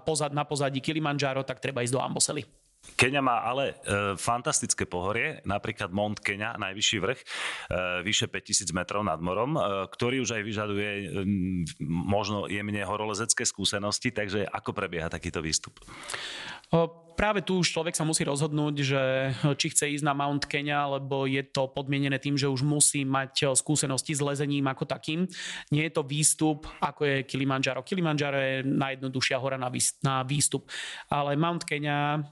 pozad, 0.05 0.29
na 0.29 0.45
pozadí 0.45 0.79
Kilimanjaro, 0.83 1.41
tak 1.41 1.57
treba 1.57 1.81
ísť 1.81 1.97
do 1.97 2.03
Amboseli. 2.03 2.60
Kenia 2.81 3.21
má 3.21 3.45
ale 3.45 3.77
e, 3.85 4.17
fantastické 4.17 4.89
pohorie, 4.89 5.37
napríklad 5.45 5.93
Mont 5.93 6.17
Kenia, 6.17 6.57
najvyšší 6.57 6.97
vrch, 6.97 7.19
e, 7.21 7.25
vyše 8.01 8.25
5000 8.25 8.73
metrov 8.73 9.05
nad 9.05 9.21
morom, 9.21 9.53
e, 9.53 9.61
ktorý 9.85 10.25
už 10.25 10.41
aj 10.41 10.43
vyžaduje 10.45 10.89
e, 10.89 11.05
možno 11.85 12.49
jemne 12.49 12.81
horolezecké 12.81 13.45
skúsenosti, 13.45 14.09
takže 14.09 14.49
ako 14.49 14.73
prebieha 14.73 15.13
takýto 15.13 15.45
výstup? 15.45 15.77
Práve 17.11 17.45
tu 17.45 17.61
už 17.61 17.69
človek 17.69 17.93
sa 17.93 18.07
musí 18.07 18.25
rozhodnúť, 18.25 18.75
že 18.81 19.01
či 19.59 19.69
chce 19.69 19.93
ísť 19.93 20.07
na 20.07 20.17
Mount 20.17 20.47
Kenya, 20.49 20.89
lebo 20.89 21.29
je 21.29 21.43
to 21.45 21.69
podmienené 21.69 22.17
tým, 22.17 22.33
že 22.33 22.49
už 22.49 22.65
musí 22.65 23.05
mať 23.05 23.53
skúsenosti 23.53 24.17
s 24.17 24.25
lezením 24.25 24.65
ako 24.65 24.89
takým. 24.89 25.29
Nie 25.69 25.91
je 25.91 25.93
to 25.93 26.07
výstup, 26.07 26.65
ako 26.81 27.05
je 27.05 27.17
Kilimanjaro. 27.27 27.85
Kilimanjaro 27.85 28.39
je 28.41 28.55
najjednoduchšia 28.65 29.37
hora 29.37 29.59
na 29.59 30.23
výstup. 30.25 30.71
Ale 31.13 31.37
Mount 31.37 31.61
Kenya 31.67 32.25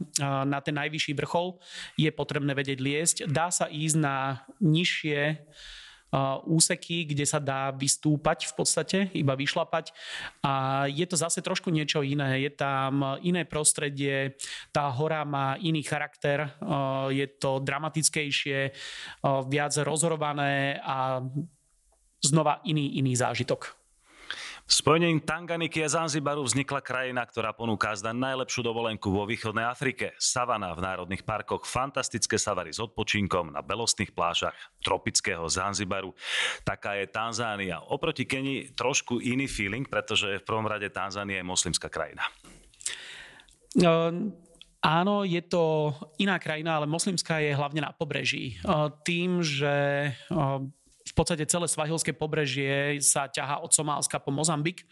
na 0.48 0.60
ten 0.64 0.74
najvyšší 0.74 1.14
vrchol 1.14 1.62
je 1.94 2.10
potrebné 2.10 2.58
vedieť 2.58 2.80
liesť. 2.82 3.18
Dá 3.30 3.54
sa 3.54 3.70
ísť 3.70 3.98
na 4.00 4.42
nižšie 4.58 5.38
úseky, 6.46 7.06
kde 7.06 7.26
sa 7.26 7.38
dá 7.38 7.70
vystúpať 7.72 8.50
v 8.50 8.54
podstate, 8.58 8.98
iba 9.14 9.38
vyšlapať. 9.38 9.94
A 10.44 10.86
je 10.90 11.06
to 11.06 11.16
zase 11.16 11.40
trošku 11.46 11.70
niečo 11.70 12.02
iné. 12.02 12.44
Je 12.44 12.52
tam 12.52 13.18
iné 13.22 13.46
prostredie, 13.46 14.36
tá 14.74 14.90
hora 14.90 15.22
má 15.24 15.56
iný 15.62 15.86
charakter, 15.86 16.50
je 17.14 17.28
to 17.40 17.62
dramatickejšie, 17.62 18.74
viac 19.48 19.74
rozhorované 19.86 20.82
a 20.84 21.22
znova 22.20 22.60
iný, 22.68 23.00
iný 23.00 23.16
zážitok. 23.16 23.79
Spojením 24.70 25.18
Tanganiky 25.18 25.82
a 25.82 25.90
Zanzibaru 25.90 26.46
vznikla 26.46 26.86
krajina, 26.86 27.26
ktorá 27.26 27.58
ponúka 27.58 27.90
zda 27.98 28.14
najlepšiu 28.14 28.62
dovolenku 28.62 29.10
vo 29.10 29.26
východnej 29.26 29.66
Afrike. 29.66 30.14
Savana 30.22 30.78
v 30.78 30.86
národných 30.86 31.26
parkoch, 31.26 31.66
fantastické 31.66 32.38
savary 32.38 32.70
s 32.70 32.78
odpočinkom 32.78 33.50
na 33.50 33.66
belostných 33.66 34.14
plážach 34.14 34.54
tropického 34.86 35.42
Zanzibaru. 35.50 36.14
Taká 36.62 37.02
je 37.02 37.10
Tanzánia. 37.10 37.82
Oproti 37.82 38.30
Keni 38.30 38.70
trošku 38.78 39.18
iný 39.18 39.50
feeling, 39.50 39.90
pretože 39.90 40.38
v 40.38 40.46
prvom 40.46 40.70
rade 40.70 40.86
Tanzánia 40.94 41.42
je 41.42 41.50
moslimská 41.50 41.90
krajina. 41.90 42.30
No, 43.74 44.14
Áno, 44.80 45.28
je 45.28 45.44
to 45.44 45.92
iná 46.24 46.40
krajina, 46.40 46.80
ale 46.80 46.88
moslimská 46.88 47.44
je 47.44 47.52
hlavne 47.52 47.84
na 47.84 47.92
pobreží. 47.92 48.56
Tým, 49.04 49.44
že 49.44 49.76
v 51.10 51.14
podstate 51.18 51.50
celé 51.50 51.66
svahilské 51.66 52.14
pobrežie 52.14 53.02
sa 53.02 53.26
ťaha 53.26 53.66
od 53.66 53.74
Somálska 53.74 54.22
po 54.22 54.30
Mozambik 54.30 54.86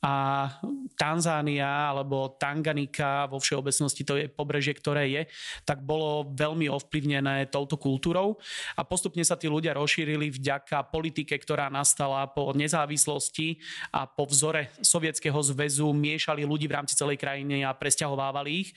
a 0.00 0.48
Tanzánia 0.96 1.92
alebo 1.92 2.32
Tanganika 2.40 3.28
vo 3.28 3.36
všeobecnosti 3.36 4.02
to 4.02 4.16
je 4.16 4.26
pobrežie, 4.32 4.72
ktoré 4.72 5.12
je, 5.12 5.22
tak 5.68 5.84
bolo 5.84 6.24
veľmi 6.32 6.72
ovplyvnené 6.72 7.52
touto 7.52 7.76
kultúrou 7.76 8.40
a 8.74 8.82
postupne 8.82 9.20
sa 9.20 9.36
tí 9.36 9.52
ľudia 9.52 9.76
rozšírili 9.76 10.32
vďaka 10.32 10.88
politike, 10.88 11.36
ktorá 11.36 11.68
nastala 11.68 12.24
po 12.32 12.56
nezávislosti 12.56 13.60
a 13.92 14.08
po 14.08 14.24
vzore 14.24 14.72
Sovietskeho 14.80 15.36
zväzu 15.44 15.92
miešali 15.92 16.48
ľudí 16.48 16.64
v 16.64 16.80
rámci 16.80 16.96
celej 16.96 17.20
krajiny 17.20 17.68
a 17.68 17.76
presťahovávali 17.76 18.50
ich, 18.64 18.72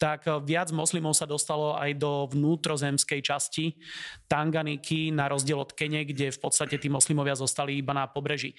tak 0.00 0.24
viac 0.48 0.72
moslimov 0.72 1.12
sa 1.12 1.28
dostalo 1.28 1.76
aj 1.76 1.90
do 2.00 2.24
vnútrozemskej 2.32 3.20
časti 3.20 3.76
Tanganiky 4.24 5.12
na 5.12 5.28
rozdiel 5.28 5.60
od 5.60 5.76
Kene, 5.76 6.06
kde 6.14 6.30
v 6.30 6.38
podstate 6.38 6.78
tí 6.78 6.86
moslimovia 6.86 7.34
zostali 7.34 7.82
iba 7.82 7.90
na 7.90 8.06
pobreží. 8.06 8.54
E, 8.54 8.56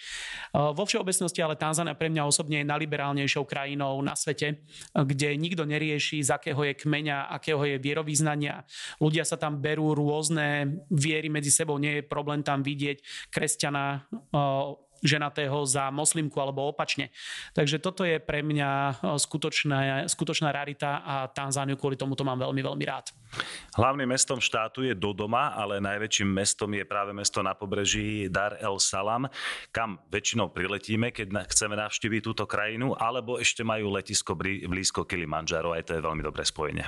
vo 0.52 0.84
všeobecnosti 0.84 1.40
ale 1.40 1.56
Tanzania 1.56 1.96
pre 1.96 2.12
mňa 2.12 2.28
osobne 2.28 2.62
je 2.62 2.68
najliberálnejšou 2.68 3.48
krajinou 3.48 3.96
na 4.04 4.14
svete, 4.14 4.68
kde 4.92 5.40
nikto 5.40 5.64
nerieši, 5.64 6.20
z 6.20 6.36
akého 6.36 6.60
je 6.68 6.76
kmeňa, 6.76 7.32
akého 7.32 7.64
je 7.64 7.80
vierovýznania. 7.80 8.68
Ľudia 9.00 9.24
sa 9.24 9.40
tam 9.40 9.64
berú 9.64 9.96
rôzne 9.96 10.84
viery 10.92 11.32
medzi 11.32 11.50
sebou, 11.50 11.80
nie 11.80 12.04
je 12.04 12.04
problém 12.04 12.44
tam 12.44 12.60
vidieť 12.60 13.32
kresťana 13.32 13.86
e, 13.96 14.00
ženatého 15.04 15.66
za 15.68 15.92
moslimku 15.92 16.38
alebo 16.40 16.70
opačne. 16.70 17.12
Takže 17.52 17.82
toto 17.82 18.08
je 18.08 18.22
pre 18.22 18.46
mňa 18.46 19.02
skutočná, 19.18 20.06
skutočná 20.08 20.54
rarita 20.54 21.02
a 21.04 21.16
Tanzániu 21.28 21.76
kvôli 21.76 22.00
tomu 22.00 22.16
to 22.16 22.24
mám 22.24 22.40
veľmi, 22.40 22.62
veľmi 22.62 22.86
rád. 22.88 23.12
Hlavným 23.76 24.08
mestom 24.08 24.40
štátu 24.40 24.88
je 24.88 24.96
Dodoma, 24.96 25.52
ale 25.58 25.84
najväčším 25.84 26.30
mestom 26.30 26.72
je 26.72 26.88
práve 26.88 27.12
mesto 27.12 27.44
na 27.44 27.52
pobreží 27.52 28.32
Dar 28.32 28.56
el 28.64 28.80
Salam, 28.80 29.28
kam 29.76 30.00
väčšinou 30.08 30.56
priletíme, 30.56 31.12
keď 31.12 31.44
chceme 31.52 31.76
navštíviť 31.76 32.22
túto 32.24 32.48
krajinu, 32.48 32.96
alebo 32.96 33.36
ešte 33.36 33.68
majú 33.68 33.92
letisko 33.92 34.40
blízko 34.40 35.04
Kilimanjaro, 35.04 35.76
aj 35.76 35.92
to 35.92 35.92
je 36.00 36.06
veľmi 36.06 36.24
dobré 36.24 36.48
spojenie. 36.48 36.88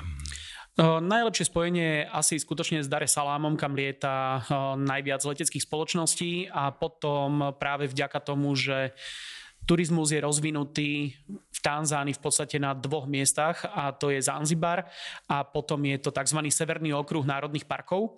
Najlepšie 0.78 1.50
spojenie 1.50 1.86
je 1.90 2.02
asi 2.06 2.34
skutočne 2.38 2.86
s 2.86 2.88
Dare 2.88 3.10
Salámom, 3.10 3.58
kam 3.58 3.74
lieta 3.74 4.46
najviac 4.78 5.26
leteckých 5.26 5.66
spoločností 5.66 6.46
a 6.54 6.70
potom 6.70 7.50
práve 7.58 7.90
vďaka 7.90 8.22
tomu, 8.22 8.54
že 8.54 8.94
turizmus 9.68 10.08
je 10.08 10.24
rozvinutý 10.24 11.12
v 11.28 11.60
Tanzánii 11.60 12.16
v 12.16 12.22
podstate 12.24 12.56
na 12.56 12.72
dvoch 12.72 13.04
miestach 13.04 13.68
a 13.68 13.92
to 13.92 14.08
je 14.08 14.24
Zanzibar 14.24 14.88
a 15.28 15.44
potom 15.44 15.84
je 15.84 16.00
to 16.00 16.08
tzv. 16.08 16.40
severný 16.48 16.96
okruh 16.96 17.28
národných 17.28 17.68
parkov 17.68 18.16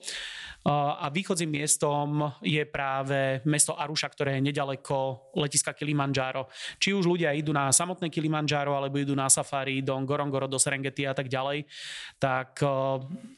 a 0.62 1.09
východzím 1.09 1.57
miestom 1.57 2.37
je 2.45 2.61
práve 2.69 3.40
mesto 3.49 3.73
Aruša, 3.73 4.12
ktoré 4.12 4.37
je 4.37 4.52
nedaleko 4.52 5.33
letiska 5.33 5.73
Kilimanjaro. 5.73 6.52
Či 6.76 6.92
už 6.92 7.09
ľudia 7.09 7.33
idú 7.33 7.50
na 7.57 7.73
samotné 7.73 8.12
Kilimanjaro 8.12 8.76
alebo 8.76 9.00
idú 9.00 9.16
na 9.16 9.33
safari 9.33 9.80
do 9.80 9.97
Ngorongoro, 9.97 10.45
do 10.45 10.61
Serengeti 10.61 11.09
a 11.09 11.16
tak 11.16 11.33
ďalej, 11.33 11.64
tak 12.21 12.61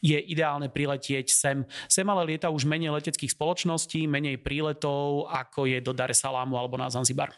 je 0.03 0.19
ideálne 0.19 0.67
priletieť 0.67 1.31
sem. 1.31 1.63
Sem 1.87 2.05
ale 2.11 2.35
lieta 2.35 2.51
už 2.51 2.67
menej 2.67 2.91
leteckých 2.91 3.39
spoločností, 3.39 4.11
menej 4.11 4.43
príletov, 4.43 5.31
ako 5.31 5.71
je 5.71 5.79
do 5.79 5.95
Dar 5.95 6.11
es 6.11 6.19
Salamu 6.19 6.59
alebo 6.59 6.75
na 6.75 6.91
Zanzibar. 6.91 7.31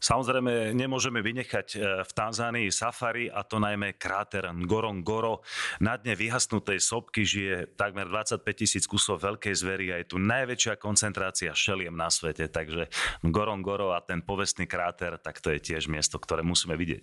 Samozrejme, 0.00 0.76
nemôžeme 0.76 1.24
vynechať 1.24 1.68
e, 1.74 1.78
v 2.04 2.10
Tanzánii 2.12 2.68
safari, 2.68 3.32
a 3.32 3.42
to 3.42 3.56
najmä 3.56 3.96
kráter 3.96 4.52
Ngorongoro. 4.52 5.40
Na 5.80 5.96
dne 5.96 6.12
vyhasnutej 6.14 6.80
sopky 6.80 7.24
žije 7.24 7.74
takmer 7.74 8.08
25 8.08 8.44
tisíc 8.52 8.84
kusov 8.84 9.24
veľkej 9.24 9.54
zvery 9.56 9.86
a 9.92 9.96
je 10.00 10.10
tu 10.12 10.16
najväčšia 10.20 10.76
koncentrácia 10.76 11.56
šeliem 11.56 11.96
na 11.96 12.12
svete, 12.12 12.48
takže 12.48 12.92
Ngorongoro 13.24 13.96
a 13.96 14.04
ten 14.04 14.20
povestný 14.20 14.68
kráter, 14.68 15.16
tak 15.16 15.40
to 15.40 15.50
je 15.52 15.60
tiež 15.60 15.88
miesto, 15.88 16.20
ktoré 16.20 16.44
musíme 16.44 16.76
vidieť. 16.76 17.02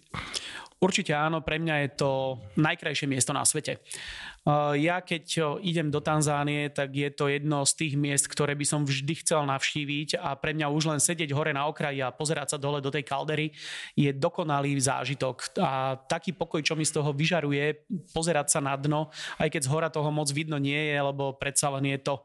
Určite 0.84 1.16
áno, 1.16 1.40
pre 1.40 1.64
mňa 1.64 1.76
je 1.88 1.90
to 1.96 2.12
najkrajšie 2.60 3.08
miesto 3.08 3.32
na 3.32 3.48
svete. 3.48 3.80
Ja 4.76 5.00
keď 5.00 5.56
idem 5.64 5.88
do 5.88 6.04
Tanzánie, 6.04 6.68
tak 6.68 6.92
je 6.92 7.08
to 7.16 7.32
jedno 7.32 7.64
z 7.64 7.80
tých 7.80 7.94
miest, 7.96 8.28
ktoré 8.28 8.60
by 8.60 8.66
som 8.68 8.84
vždy 8.84 9.24
chcel 9.24 9.48
navštíviť 9.48 10.20
a 10.20 10.36
pre 10.36 10.52
mňa 10.52 10.68
už 10.68 10.92
len 10.92 11.00
sedieť 11.00 11.32
hore 11.32 11.56
na 11.56 11.64
okraji 11.64 12.04
a 12.04 12.12
pozerať 12.12 12.56
sa 12.56 12.58
dole 12.60 12.84
do 12.84 12.92
tej 12.92 13.08
kaldery 13.08 13.56
je 13.96 14.12
dokonalý 14.12 14.76
zážitok. 14.76 15.56
A 15.64 15.96
taký 15.96 16.36
pokoj, 16.36 16.60
čo 16.60 16.76
mi 16.76 16.84
z 16.84 16.92
toho 16.92 17.16
vyžaruje, 17.16 17.88
pozerať 18.12 18.52
sa 18.52 18.60
na 18.60 18.76
dno, 18.76 19.08
aj 19.40 19.48
keď 19.48 19.62
z 19.64 19.72
hora 19.72 19.88
toho 19.88 20.12
moc 20.12 20.28
vidno 20.36 20.60
nie 20.60 20.92
je, 20.92 20.98
lebo 21.00 21.40
predsa 21.40 21.72
len 21.72 21.96
je 21.96 22.04
to 22.04 22.20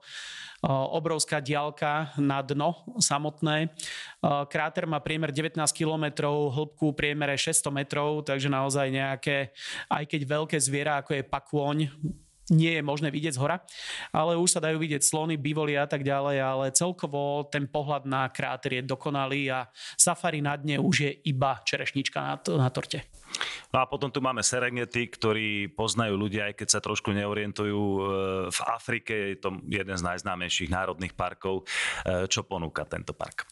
obrovská 0.67 1.39
diálka 1.39 2.11
na 2.19 2.43
dno 2.43 2.83
samotné. 2.99 3.71
Kráter 4.51 4.91
má 4.91 4.99
priemer 4.99 5.31
19 5.31 5.63
km, 5.71 6.27
hĺbku 6.51 6.99
priemere 6.99 7.39
600 7.39 7.71
metrov, 7.71 8.27
takže 8.27 8.51
naozaj 8.51 8.91
nejaké, 8.91 9.55
aj 9.87 10.05
keď 10.11 10.21
veľké 10.27 10.57
zviera, 10.59 10.99
ako 10.99 11.15
je 11.15 11.23
pakôň, 11.23 11.77
nie 12.49 12.81
je 12.81 12.83
možné 12.83 13.13
vidieť 13.13 13.37
z 13.37 13.41
hora, 13.41 13.61
ale 14.09 14.41
už 14.41 14.57
sa 14.57 14.65
dajú 14.65 14.81
vidieť 14.81 15.05
slony, 15.05 15.37
bivoli 15.37 15.77
a 15.77 15.85
tak 15.85 16.01
ďalej, 16.01 16.37
ale 16.41 16.73
celkovo 16.73 17.45
ten 17.53 17.69
pohľad 17.69 18.09
na 18.09 18.25
kráter 18.33 18.81
je 18.81 18.89
dokonalý 18.89 19.53
a 19.53 19.69
safari 20.01 20.41
na 20.41 20.57
dne 20.57 20.81
už 20.81 20.97
je 21.05 21.13
iba 21.29 21.61
čerešnička 21.61 22.19
na, 22.19 22.35
to, 22.41 22.57
na 22.57 22.69
torte. 22.73 23.05
No 23.69 23.83
a 23.83 23.85
potom 23.85 24.09
tu 24.09 24.25
máme 24.25 24.41
Serengeti, 24.41 25.09
ktorí 25.09 25.73
poznajú 25.73 26.17
ľudia, 26.17 26.49
aj 26.49 26.55
keď 26.65 26.69
sa 26.73 26.81
trošku 26.81 27.13
neorientujú 27.13 27.81
e, 27.81 28.01
v 28.49 28.61
Afrike. 28.65 29.15
Je 29.35 29.39
to 29.39 29.61
jeden 29.69 29.97
z 29.97 30.03
najznámejších 30.03 30.73
národných 30.73 31.13
parkov. 31.13 31.69
E, 32.07 32.25
čo 32.33 32.45
ponúka 32.49 32.89
tento 32.89 33.13
park? 33.13 33.45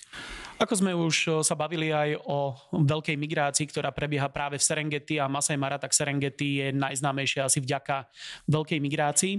Ako 0.57 0.73
sme 0.73 0.97
už 0.97 1.45
sa 1.45 1.53
bavili 1.53 1.93
aj 1.93 2.17
o 2.25 2.57
veľkej 2.73 3.17
migrácii, 3.21 3.69
ktorá 3.69 3.93
prebieha 3.93 4.33
práve 4.33 4.57
v 4.57 4.65
Serengeti 4.65 5.21
a 5.21 5.29
Masai 5.29 5.61
Mara, 5.61 5.77
tak 5.77 5.93
Serengeti 5.93 6.65
je 6.65 6.73
najznámejšia 6.73 7.45
asi 7.45 7.61
vďaka 7.61 8.09
veľkej 8.49 8.79
migrácii. 8.81 9.35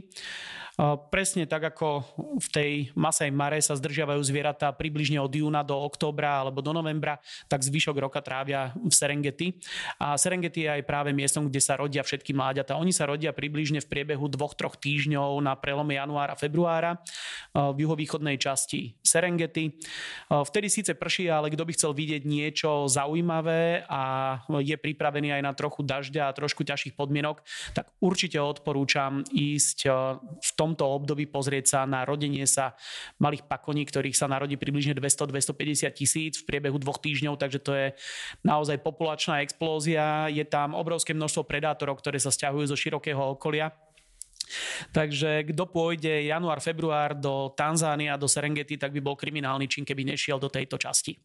Presne 1.09 1.49
tak 1.49 1.73
ako 1.73 2.05
v 2.37 2.47
tej 2.53 2.71
Masai 2.93 3.33
Mare 3.33 3.57
sa 3.65 3.73
zdržiavajú 3.73 4.21
zvieratá 4.21 4.69
približne 4.69 5.17
od 5.17 5.33
júna 5.33 5.65
do 5.65 5.73
októbra 5.73 6.45
alebo 6.45 6.61
do 6.61 6.69
novembra, 6.69 7.17
tak 7.49 7.65
zvyšok 7.65 7.97
roka 7.97 8.21
trávia 8.21 8.77
v 8.77 8.93
Serengeti. 8.93 9.57
A 9.97 10.13
Serengeti 10.21 10.26
je 10.53 10.69
aj 10.69 10.85
práve 10.85 11.09
miestom, 11.17 11.49
kde 11.49 11.57
sa 11.57 11.73
rodia 11.73 12.05
všetky 12.05 12.37
mláďata. 12.37 12.77
Oni 12.77 12.93
sa 12.93 13.09
rodia 13.09 13.33
približne 13.33 13.81
v 13.81 13.89
priebehu 13.89 14.29
dvoch, 14.29 14.53
troch 14.53 14.77
týždňov 14.77 15.41
na 15.41 15.57
prelome 15.57 15.97
januára, 15.97 16.37
februára 16.37 17.01
v 17.57 17.77
juhovýchodnej 17.81 18.37
časti 18.37 19.01
Serengeti. 19.01 19.81
Vtedy 20.29 20.69
síce 20.69 20.93
prší, 20.93 21.33
ale 21.33 21.49
kto 21.49 21.65
by 21.65 21.71
chcel 21.73 21.91
vidieť 21.97 22.21
niečo 22.29 22.85
zaujímavé 22.85 23.89
a 23.89 24.37
je 24.61 24.77
pripravený 24.77 25.33
aj 25.33 25.41
na 25.41 25.53
trochu 25.57 25.81
dažďa 25.81 26.29
a 26.29 26.35
trošku 26.37 26.61
ťažších 26.61 26.93
podmienok, 26.93 27.41
tak 27.73 27.89
určite 27.97 28.37
odporúčam 28.37 29.25
ísť 29.33 29.89
v 30.37 30.51
tom 30.53 30.67
tomto 30.67 30.83
období 30.83 31.31
pozrieť 31.31 31.65
sa 31.71 31.79
na 31.87 32.03
rodenie 32.03 32.43
sa 32.43 32.75
malých 33.23 33.47
pakoní, 33.47 33.87
ktorých 33.87 34.19
sa 34.19 34.27
narodí 34.27 34.59
približne 34.59 34.91
200-250 34.99 35.87
tisíc 35.95 36.33
v 36.43 36.43
priebehu 36.43 36.75
dvoch 36.75 36.99
týždňov, 36.99 37.39
takže 37.39 37.63
to 37.63 37.71
je 37.71 37.87
naozaj 38.43 38.83
populačná 38.83 39.39
explózia. 39.47 40.03
Je 40.25 40.41
tam 40.49 40.73
obrovské 40.73 41.13
množstvo 41.13 41.45
predátorov, 41.45 42.01
ktoré 42.01 42.17
sa 42.17 42.33
stiahujú 42.33 42.65
zo 42.73 42.77
širokého 42.77 43.37
okolia. 43.37 43.69
Takže 44.95 45.43
kto 45.51 45.67
pôjde 45.67 46.25
január, 46.25 46.63
február 46.63 47.13
do 47.13 47.51
Tanzánia, 47.53 48.15
do 48.15 48.31
Serengeti, 48.31 48.79
tak 48.79 48.95
by 48.95 49.03
bol 49.03 49.19
kriminálny 49.19 49.67
čin, 49.67 49.83
keby 49.83 50.07
nešiel 50.07 50.39
do 50.39 50.47
tejto 50.47 50.79
časti. 50.79 51.19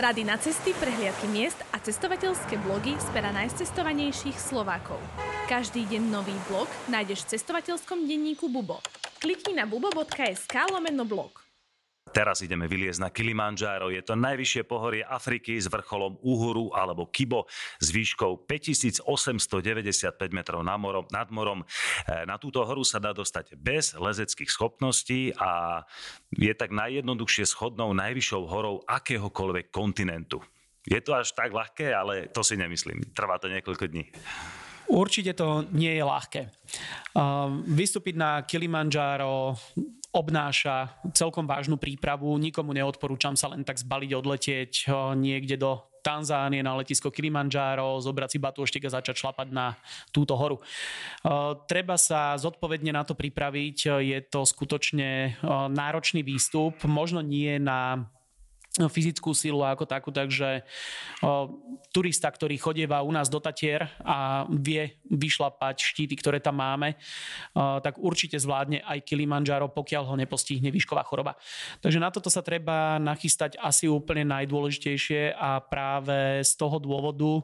Rady 0.00 0.24
na 0.24 0.40
cesty, 0.40 0.72
prehliadky 0.80 1.28
miest 1.28 1.60
a 1.74 1.76
cestovateľské 1.76 2.56
blogy 2.64 2.96
z 2.96 3.06
najcestovanejších 3.20 4.38
Slovákov. 4.38 4.96
Každý 5.44 5.84
deň 5.84 6.02
nový 6.08 6.32
blog 6.48 6.72
nájdeš 6.88 7.28
v 7.28 7.36
cestovateľskom 7.36 8.08
denníku 8.08 8.48
Bubo. 8.48 8.80
Klikni 9.20 9.52
na 9.52 9.68
bubo.sk 9.68 10.54
lomeno 10.72 11.04
blog. 11.04 11.49
Teraz 12.10 12.42
ideme 12.42 12.66
vyliezť 12.66 13.06
na 13.06 13.10
Kilimanjaro. 13.14 13.94
Je 13.94 14.02
to 14.02 14.18
najvyššie 14.18 14.66
pohorie 14.66 15.06
Afriky 15.06 15.54
s 15.62 15.70
vrcholom 15.70 16.18
Uhuru 16.26 16.74
alebo 16.74 17.06
Kibo 17.06 17.46
s 17.78 17.94
výškou 17.94 18.50
5895 18.50 19.06
metrov 20.34 20.66
nad 20.66 21.28
morom. 21.30 21.62
E, 21.62 22.26
na 22.26 22.34
túto 22.42 22.66
horu 22.66 22.82
sa 22.82 22.98
dá 22.98 23.14
dostať 23.14 23.54
bez 23.54 23.94
lezeckých 23.94 24.50
schopností 24.50 25.30
a 25.38 25.82
je 26.34 26.50
tak 26.50 26.74
najjednoduchšie 26.74 27.46
schodnou 27.46 27.94
najvyššou 27.94 28.42
horou 28.42 28.82
akéhokoľvek 28.90 29.70
kontinentu. 29.70 30.42
Je 30.82 30.98
to 30.98 31.14
až 31.14 31.30
tak 31.38 31.54
ľahké, 31.54 31.94
ale 31.94 32.26
to 32.34 32.42
si 32.42 32.58
nemyslím. 32.58 33.14
Trvá 33.14 33.38
to 33.38 33.46
niekoľko 33.46 33.86
dní. 33.86 34.10
Určite 34.90 35.38
to 35.38 35.62
nie 35.70 35.94
je 35.94 36.02
ľahké. 36.02 36.42
Vystúpiť 37.70 38.18
na 38.18 38.42
Kilimanjaro 38.42 39.54
obnáša 40.10 40.90
celkom 41.14 41.46
vážnu 41.46 41.78
prípravu. 41.78 42.34
Nikomu 42.38 42.74
neodporúčam 42.74 43.38
sa 43.38 43.50
len 43.50 43.62
tak 43.62 43.78
zbaliť, 43.78 44.10
odletieť 44.14 44.72
niekde 45.14 45.54
do 45.54 45.86
Tanzánie 46.00 46.64
na 46.64 46.72
letisko 46.80 47.12
Kilimanjaro, 47.12 48.00
zobrať 48.00 48.32
si 48.32 48.38
batúštek 48.40 48.88
a 48.88 48.94
začať 48.96 49.20
šlapať 49.20 49.52
na 49.52 49.76
túto 50.08 50.32
horu. 50.32 50.56
Treba 51.68 52.00
sa 52.00 52.32
zodpovedne 52.40 52.88
na 52.88 53.04
to 53.04 53.12
pripraviť. 53.12 54.00
Je 54.00 54.18
to 54.24 54.48
skutočne 54.48 55.36
náročný 55.68 56.24
výstup, 56.24 56.80
možno 56.88 57.20
nie 57.20 57.60
na 57.60 58.08
fyzickú 58.78 59.34
silu 59.34 59.66
ako 59.66 59.82
takú, 59.82 60.14
takže 60.14 60.62
o, 61.26 61.58
turista, 61.90 62.30
ktorý 62.30 62.54
chodieva 62.54 63.02
u 63.02 63.10
nás 63.10 63.26
do 63.26 63.42
Tatier 63.42 63.90
a 64.06 64.46
vie 64.46 64.94
vyšlapať 65.10 65.82
štíty, 65.82 66.14
ktoré 66.14 66.38
tam 66.38 66.62
máme, 66.62 66.94
o, 67.58 67.82
tak 67.82 67.98
určite 67.98 68.38
zvládne 68.38 68.86
aj 68.86 69.02
Kilimanjaro, 69.02 69.74
pokiaľ 69.74 70.04
ho 70.06 70.14
nepostihne 70.14 70.70
výšková 70.70 71.02
choroba. 71.02 71.34
Takže 71.82 71.98
na 71.98 72.14
toto 72.14 72.30
sa 72.30 72.46
treba 72.46 73.02
nachystať 73.02 73.58
asi 73.58 73.90
úplne 73.90 74.22
najdôležitejšie 74.30 75.34
a 75.34 75.58
práve 75.58 76.46
z 76.46 76.52
toho 76.54 76.78
dôvodu 76.78 77.42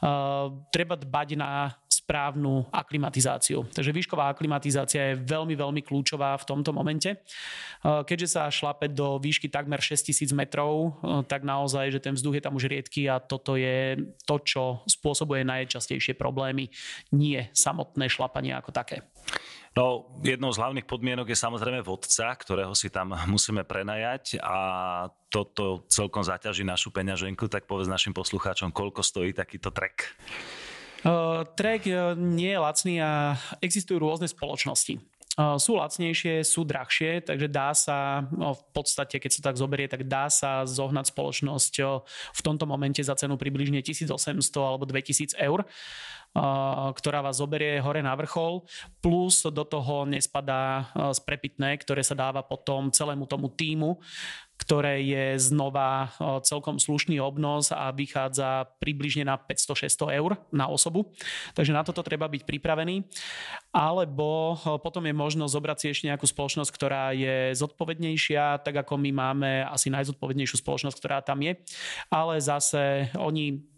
Uh, 0.00 0.64
treba 0.72 0.96
dbať 0.96 1.36
na 1.36 1.76
správnu 2.10 2.66
aklimatizáciu. 2.74 3.70
Takže 3.70 3.94
výšková 3.94 4.34
aklimatizácia 4.34 5.14
je 5.14 5.22
veľmi, 5.22 5.54
veľmi 5.54 5.78
kľúčová 5.86 6.34
v 6.42 6.42
tomto 6.42 6.74
momente. 6.74 7.14
Eh, 7.14 8.02
keďže 8.02 8.34
sa 8.34 8.50
šlape 8.50 8.90
do 8.90 9.22
výšky 9.22 9.46
takmer 9.46 9.78
6000 9.78 10.34
metrov, 10.34 10.90
eh, 10.90 11.22
tak 11.30 11.46
naozaj, 11.46 11.94
že 11.94 12.02
ten 12.02 12.18
vzduch 12.18 12.34
je 12.34 12.42
tam 12.42 12.58
už 12.58 12.66
riedky 12.66 13.06
a 13.06 13.22
toto 13.22 13.54
je 13.54 13.94
to, 14.26 14.42
čo 14.42 14.82
spôsobuje 14.90 15.46
najčastejšie 15.46 16.18
problémy, 16.18 16.74
nie 17.14 17.46
samotné 17.54 18.10
šlapanie 18.10 18.58
ako 18.58 18.74
také. 18.74 19.06
No, 19.70 20.10
jednou 20.26 20.50
z 20.50 20.58
hlavných 20.58 20.90
podmienok 20.90 21.30
je 21.30 21.38
samozrejme 21.38 21.86
vodca, 21.86 22.34
ktorého 22.34 22.74
si 22.74 22.90
tam 22.90 23.14
musíme 23.30 23.62
prenajať 23.62 24.42
a 24.42 24.58
toto 25.30 25.86
celkom 25.86 26.26
zaťaží 26.26 26.66
našu 26.66 26.90
peňaženku, 26.90 27.46
tak 27.46 27.70
povedz 27.70 27.86
našim 27.86 28.10
poslucháčom, 28.10 28.74
koľko 28.74 29.06
stojí 29.06 29.30
takýto 29.30 29.70
trek. 29.70 30.10
Uh, 31.00 31.48
trek 31.56 31.88
uh, 31.88 32.12
nie 32.12 32.52
je 32.52 32.60
lacný 32.60 32.94
a 33.00 33.40
existujú 33.64 33.96
rôzne 33.96 34.28
spoločnosti. 34.28 35.00
Uh, 35.38 35.56
sú 35.56 35.80
lacnejšie, 35.80 36.44
sú 36.44 36.68
drahšie, 36.68 37.24
takže 37.24 37.48
dá 37.48 37.72
sa, 37.72 38.28
no, 38.28 38.52
v 38.52 38.62
podstate, 38.76 39.16
keď 39.16 39.30
sa 39.32 39.40
tak 39.48 39.56
zoberie, 39.56 39.88
tak 39.88 40.04
dá 40.04 40.28
sa 40.28 40.68
zohnať 40.68 41.14
spoločnosť 41.16 41.74
v 42.36 42.40
tomto 42.44 42.68
momente 42.68 43.00
za 43.00 43.16
cenu 43.16 43.40
približne 43.40 43.80
1800 43.80 44.12
alebo 44.60 44.84
2000 44.84 45.40
eur 45.40 45.64
ktorá 46.94 47.26
vás 47.26 47.42
zoberie 47.42 47.82
hore 47.82 48.06
na 48.06 48.14
vrchol, 48.14 48.62
plus 49.02 49.42
do 49.50 49.66
toho 49.66 50.06
nespadá 50.06 50.86
sprepitné, 51.10 51.74
ktoré 51.82 52.06
sa 52.06 52.14
dáva 52.14 52.46
potom 52.46 52.94
celému 52.94 53.26
tomu 53.26 53.50
týmu, 53.50 53.98
ktoré 54.60 55.00
je 55.00 55.40
znova 55.40 56.12
celkom 56.44 56.76
slušný 56.76 57.16
obnos 57.16 57.72
a 57.72 57.88
vychádza 57.96 58.68
približne 58.76 59.24
na 59.24 59.40
500-600 59.40 60.20
eur 60.20 60.36
na 60.52 60.68
osobu. 60.68 61.08
Takže 61.56 61.72
na 61.72 61.80
toto 61.80 62.04
treba 62.04 62.28
byť 62.28 62.44
pripravený. 62.44 63.08
Alebo 63.72 64.60
potom 64.84 65.08
je 65.08 65.16
možnosť 65.16 65.54
zobrať 65.56 65.78
si 65.80 65.86
ešte 65.88 66.08
nejakú 66.12 66.28
spoločnosť, 66.28 66.70
ktorá 66.76 67.16
je 67.16 67.56
zodpovednejšia, 67.56 68.60
tak 68.60 68.84
ako 68.84 69.00
my 69.00 69.10
máme 69.16 69.50
asi 69.64 69.88
najzodpovednejšiu 69.88 70.60
spoločnosť, 70.60 70.96
ktorá 71.00 71.24
tam 71.24 71.40
je. 71.40 71.56
Ale 72.12 72.36
zase 72.42 73.08
oni 73.16 73.69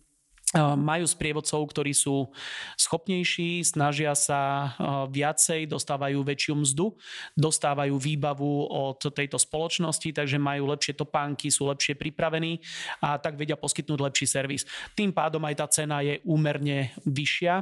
majú 0.57 1.09
sprievodcov, 1.09 1.65
ktorí 1.73 1.97
sú 1.97 2.29
schopnejší, 2.77 3.65
snažia 3.65 4.13
sa 4.13 4.73
viacej, 5.09 5.65
dostávajú 5.65 6.21
väčšiu 6.21 6.55
mzdu, 6.61 6.93
dostávajú 7.33 7.97
výbavu 7.97 8.69
od 8.69 9.01
tejto 9.01 9.41
spoločnosti, 9.41 10.13
takže 10.13 10.37
majú 10.37 10.69
lepšie 10.73 10.93
topánky, 10.93 11.49
sú 11.49 11.73
lepšie 11.73 11.97
pripravení 11.97 12.61
a 13.01 13.17
tak 13.17 13.41
vedia 13.41 13.57
poskytnúť 13.57 14.01
lepší 14.13 14.27
servis. 14.29 14.69
Tým 14.93 15.11
pádom 15.17 15.41
aj 15.49 15.55
tá 15.57 15.67
cena 15.73 16.05
je 16.05 16.21
úmerne 16.29 16.93
vyššia 17.09 17.55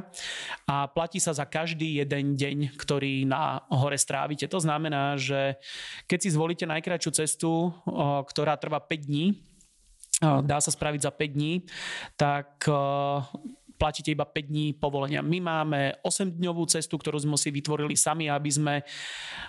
a 0.67 0.91
platí 0.91 1.23
sa 1.23 1.31
za 1.31 1.47
každý 1.47 2.03
jeden 2.03 2.35
deň, 2.35 2.75
ktorý 2.75 3.23
na 3.23 3.63
hore 3.71 3.95
strávite. 3.95 4.51
To 4.51 4.59
znamená, 4.59 5.15
že 5.15 5.55
keď 6.11 6.19
si 6.19 6.29
zvolíte 6.35 6.67
najkračšiu 6.67 7.11
cestu, 7.15 7.71
ktorá 8.27 8.59
trvá 8.59 8.83
5 8.83 9.07
dní, 9.07 9.50
dá 10.21 10.57
sa 10.61 10.69
spraviť 10.69 11.01
za 11.01 11.11
5 11.11 11.35
dní, 11.35 11.65
tak 12.13 12.69
platíte 13.81 14.13
iba 14.13 14.29
5 14.29 14.53
dní 14.53 14.77
povolenia. 14.77 15.25
My 15.25 15.41
máme 15.41 15.97
8-dňovú 16.05 16.69
cestu, 16.69 17.01
ktorú 17.01 17.17
sme 17.17 17.33
si 17.33 17.49
vytvorili 17.49 17.97
sami, 17.97 18.29
aby 18.29 18.49
sme 18.53 18.75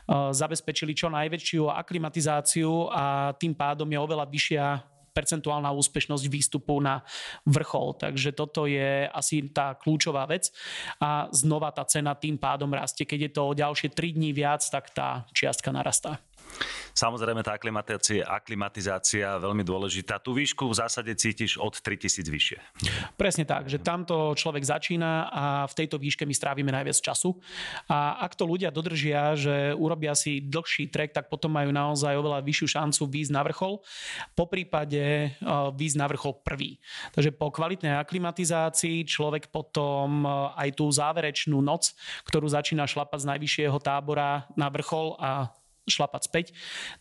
zabezpečili 0.08 0.96
čo 0.96 1.12
najväčšiu 1.12 1.68
aklimatizáciu 1.68 2.88
a 2.88 3.36
tým 3.36 3.52
pádom 3.52 3.84
je 3.92 4.00
oveľa 4.00 4.24
vyššia 4.32 4.64
percentuálna 5.12 5.68
úspešnosť 5.76 6.24
výstupu 6.24 6.80
na 6.80 7.04
vrchol. 7.44 8.00
Takže 8.00 8.32
toto 8.32 8.64
je 8.64 9.04
asi 9.12 9.44
tá 9.52 9.76
kľúčová 9.76 10.24
vec. 10.24 10.48
A 11.04 11.28
znova 11.28 11.68
tá 11.68 11.84
cena 11.84 12.16
tým 12.16 12.40
pádom 12.40 12.72
rastie. 12.72 13.04
Keď 13.04 13.20
je 13.28 13.30
to 13.36 13.42
o 13.44 13.52
ďalšie 13.52 13.92
3 13.92 14.16
dní 14.16 14.32
viac, 14.32 14.64
tak 14.64 14.88
tá 14.96 15.28
čiastka 15.36 15.68
narastá. 15.68 16.16
Samozrejme 16.92 17.40
tá 17.40 17.56
aklimatizácia, 17.56 18.22
aklimatizácia 18.28 19.40
veľmi 19.40 19.64
dôležitá. 19.64 20.20
Tú 20.20 20.36
výšku 20.36 20.68
v 20.68 20.76
zásade 20.76 21.12
cítiš 21.16 21.56
od 21.56 21.74
3000 21.80 22.28
vyššie. 22.28 22.58
Presne 23.16 23.48
tak, 23.48 23.66
že 23.72 23.80
tamto 23.80 24.36
človek 24.36 24.62
začína 24.62 25.32
a 25.32 25.44
v 25.66 25.74
tejto 25.76 25.96
výške 25.96 26.28
my 26.28 26.34
strávime 26.36 26.68
najviac 26.68 27.00
času. 27.00 27.34
A 27.88 28.20
ak 28.20 28.36
to 28.36 28.44
ľudia 28.44 28.68
dodržia, 28.68 29.32
že 29.34 29.72
urobia 29.72 30.12
si 30.12 30.44
dlhší 30.44 30.92
trek, 30.92 31.16
tak 31.16 31.32
potom 31.32 31.52
majú 31.56 31.72
naozaj 31.72 32.12
oveľa 32.12 32.44
vyššiu 32.44 32.68
šancu 32.76 33.02
výjsť 33.08 33.32
na 33.32 33.42
vrchol. 33.48 33.80
Po 34.36 34.44
prípade 34.44 35.32
výjsť 35.72 35.96
na 35.96 36.06
vrchol 36.12 36.44
prvý. 36.44 36.76
Takže 37.16 37.32
po 37.32 37.48
kvalitnej 37.48 37.96
aklimatizácii 37.96 39.08
človek 39.08 39.48
potom 39.48 40.28
aj 40.52 40.68
tú 40.76 40.92
záverečnú 40.92 41.58
noc, 41.64 41.96
ktorú 42.28 42.46
začína 42.52 42.84
šlapať 42.84 43.24
z 43.24 43.28
najvyššieho 43.32 43.78
tábora 43.80 44.44
na 44.54 44.68
vrchol 44.68 45.16
a 45.16 45.48
šlapať 45.86 46.22
späť, 46.26 46.46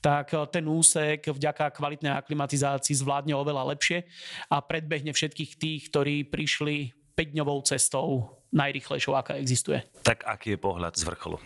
tak 0.02 0.34
ten 0.50 0.65
úsek 0.65 1.30
vďaka 1.30 1.70
kvalitnej 1.78 2.17
aklimatizácii 2.17 2.98
zvládne 2.98 3.38
oveľa 3.38 3.78
lepšie 3.78 4.10
a 4.50 4.58
predbehne 4.60 5.13
všetkých 5.13 5.52
tých, 5.62 5.82
ktorí 5.94 6.26
prišli 6.26 6.89
5-dňovou 7.13 7.62
cestou 7.67 8.39
najrychlejšou, 8.52 9.13
aká 9.13 9.38
existuje. 9.38 9.86
Tak 10.02 10.26
aký 10.26 10.58
je 10.58 10.60
pohľad 10.60 10.98
z 10.98 11.06
vrcholu? 11.06 11.38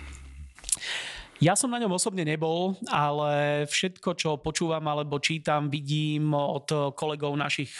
Ja 1.43 1.51
som 1.59 1.67
na 1.67 1.83
ňom 1.83 1.91
osobne 1.99 2.23
nebol, 2.23 2.79
ale 2.87 3.67
všetko, 3.67 4.15
čo 4.15 4.39
počúvam 4.39 4.87
alebo 4.87 5.19
čítam, 5.19 5.67
vidím 5.67 6.31
od 6.31 6.95
kolegov 6.95 7.35
našich 7.35 7.75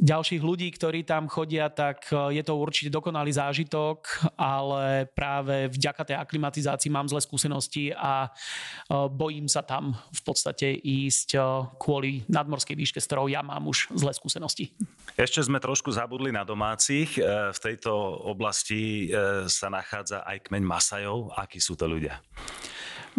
ďalších 0.00 0.40
ľudí, 0.40 0.72
ktorí 0.72 1.04
tam 1.04 1.28
chodia, 1.28 1.68
tak 1.68 2.08
e, 2.08 2.40
je 2.40 2.42
to 2.42 2.56
určite 2.56 2.88
dokonalý 2.88 3.30
zážitok, 3.36 4.32
ale 4.40 5.06
práve 5.12 5.68
vďaka 5.68 6.02
tej 6.08 6.16
aklimatizácii 6.16 6.88
mám 6.88 7.06
zlé 7.06 7.20
skúsenosti 7.20 7.92
a 7.92 8.26
e, 8.26 8.28
bojím 9.12 9.46
sa 9.46 9.60
tam 9.60 9.92
v 9.92 10.20
podstate 10.24 10.72
ísť 10.72 11.36
e, 11.36 11.40
kvôli 11.76 12.24
nadmorskej 12.26 12.74
výške, 12.74 12.98
s 12.98 13.06
ktorou 13.06 13.28
ja 13.28 13.44
mám 13.44 13.68
už 13.68 13.92
zlé 13.92 14.16
skúsenosti. 14.16 14.72
Ešte 15.20 15.44
sme 15.44 15.60
trošku 15.60 15.92
zabudli 15.92 16.32
na 16.32 16.48
domácich. 16.48 17.20
V 17.52 17.58
tejto 17.60 17.92
oblasti 18.24 19.12
sa 19.50 19.68
nachádza 19.68 20.24
aj 20.24 20.48
kmeň 20.48 20.62
Masajov. 20.64 21.36
Akí 21.36 21.60
sú 21.60 21.76
to 21.76 21.84
ľudia? 21.84 22.16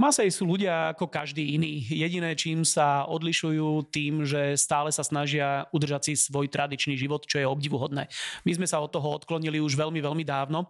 Masej 0.01 0.33
sú 0.33 0.49
ľudia 0.49 0.97
ako 0.97 1.05
každý 1.05 1.53
iný. 1.53 1.85
Jediné, 1.85 2.33
čím 2.33 2.65
sa 2.65 3.05
odlišujú 3.05 3.85
tým, 3.93 4.25
že 4.25 4.57
stále 4.57 4.89
sa 4.89 5.05
snažia 5.05 5.69
udržať 5.69 6.09
si 6.09 6.13
svoj 6.17 6.49
tradičný 6.49 6.97
život, 6.97 7.21
čo 7.29 7.37
je 7.37 7.45
obdivuhodné. 7.45 8.09
My 8.41 8.51
sme 8.57 8.65
sa 8.65 8.81
od 8.81 8.89
toho 8.89 9.21
odklonili 9.21 9.61
už 9.61 9.77
veľmi, 9.77 10.01
veľmi 10.01 10.25
dávno 10.25 10.65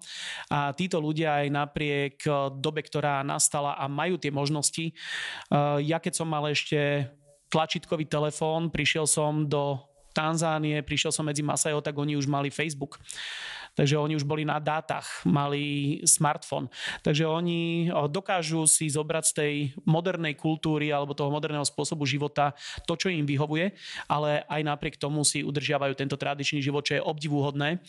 a 0.51 0.75
títo 0.75 0.99
ľudia 0.99 1.47
aj 1.47 1.47
napriek 1.47 2.15
dobe, 2.59 2.83
ktorá 2.83 3.23
nastala 3.23 3.79
a 3.79 3.87
majú 3.87 4.19
tie 4.19 4.35
možnosti. 4.35 4.91
Eh, 4.91 5.77
ja 5.87 6.03
keď 6.03 6.11
som 6.11 6.27
mal 6.27 6.51
ešte 6.51 7.07
tlačítkový 7.47 8.11
telefón, 8.11 8.67
prišiel 8.67 9.07
som 9.07 9.47
do 9.47 9.79
Tanzánie, 10.11 10.83
prišiel 10.83 11.15
som 11.15 11.27
medzi 11.27 11.43
Masajo, 11.43 11.79
tak 11.79 11.95
oni 11.95 12.19
už 12.19 12.27
mali 12.27 12.51
Facebook 12.51 12.99
takže 13.75 13.95
oni 13.95 14.19
už 14.19 14.27
boli 14.27 14.43
na 14.43 14.59
dátach, 14.59 15.23
mali 15.23 15.99
smartfón. 16.03 16.67
Takže 17.03 17.23
oni 17.27 17.87
dokážu 18.11 18.67
si 18.67 18.91
zobrať 18.91 19.23
z 19.31 19.33
tej 19.33 19.53
modernej 19.87 20.35
kultúry 20.35 20.91
alebo 20.91 21.15
toho 21.15 21.31
moderného 21.31 21.63
spôsobu 21.63 22.03
života 22.03 22.51
to, 22.83 22.99
čo 22.99 23.07
im 23.07 23.23
vyhovuje, 23.23 23.71
ale 24.11 24.43
aj 24.47 24.61
napriek 24.67 24.95
tomu 24.99 25.23
si 25.23 25.43
udržiavajú 25.43 25.95
tento 25.95 26.19
tradičný 26.19 26.59
život, 26.59 26.83
čo 26.83 26.99
je 26.99 27.05
obdivuhodné. 27.05 27.79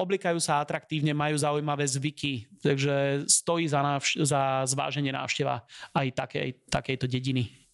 Oblikajú 0.00 0.40
sa 0.40 0.64
atraktívne, 0.64 1.12
majú 1.12 1.36
zaujímavé 1.36 1.84
zvyky, 1.84 2.48
takže 2.64 3.28
stojí 3.28 3.68
za, 3.68 3.84
návš- 3.84 4.24
za 4.24 4.64
zváženie 4.64 5.12
návšteva 5.12 5.64
aj 5.92 6.06
takej, 6.16 6.48
takejto 6.72 7.06
dediny. 7.10 7.65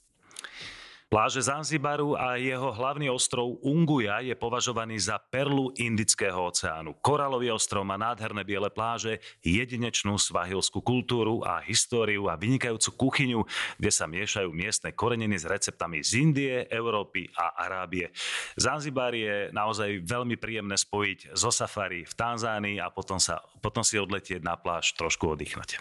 Pláže 1.13 1.45
Zanzibaru 1.45 2.17
a 2.17 2.41
jeho 2.41 2.73
hlavný 2.73 3.13
ostrov 3.13 3.61
Unguja 3.61 4.25
je 4.25 4.33
považovaný 4.33 4.97
za 4.97 5.21
perlu 5.21 5.69
Indického 5.77 6.49
oceánu. 6.49 6.97
Koralový 7.05 7.53
ostrov 7.53 7.85
má 7.85 8.01
nádherné 8.01 8.41
biele 8.49 8.73
pláže, 8.73 9.21
jedinečnú 9.45 10.17
svahilskú 10.17 10.81
kultúru 10.81 11.45
a 11.45 11.61
históriu 11.61 12.33
a 12.33 12.41
vynikajúcu 12.41 12.97
kuchyňu, 12.97 13.45
kde 13.77 13.91
sa 13.93 14.09
miešajú 14.09 14.57
miestne 14.57 14.97
koreniny 14.97 15.37
s 15.37 15.45
receptami 15.45 16.01
z 16.01 16.17
Indie, 16.17 16.65
Európy 16.73 17.29
a 17.37 17.61
Arábie. 17.61 18.09
Zanzibar 18.57 19.13
je 19.13 19.53
naozaj 19.53 20.09
veľmi 20.09 20.41
príjemné 20.41 20.81
spojiť 20.81 21.37
zo 21.37 21.53
safari 21.53 22.09
v 22.09 22.15
Tanzánii 22.17 22.81
a 22.81 22.89
potom, 22.89 23.21
sa, 23.21 23.45
potom 23.63 23.87
si 23.87 23.95
odletieť 23.95 24.43
na 24.43 24.59
pláž 24.59 24.99
trošku 24.99 25.39
oddychnúť. 25.39 25.79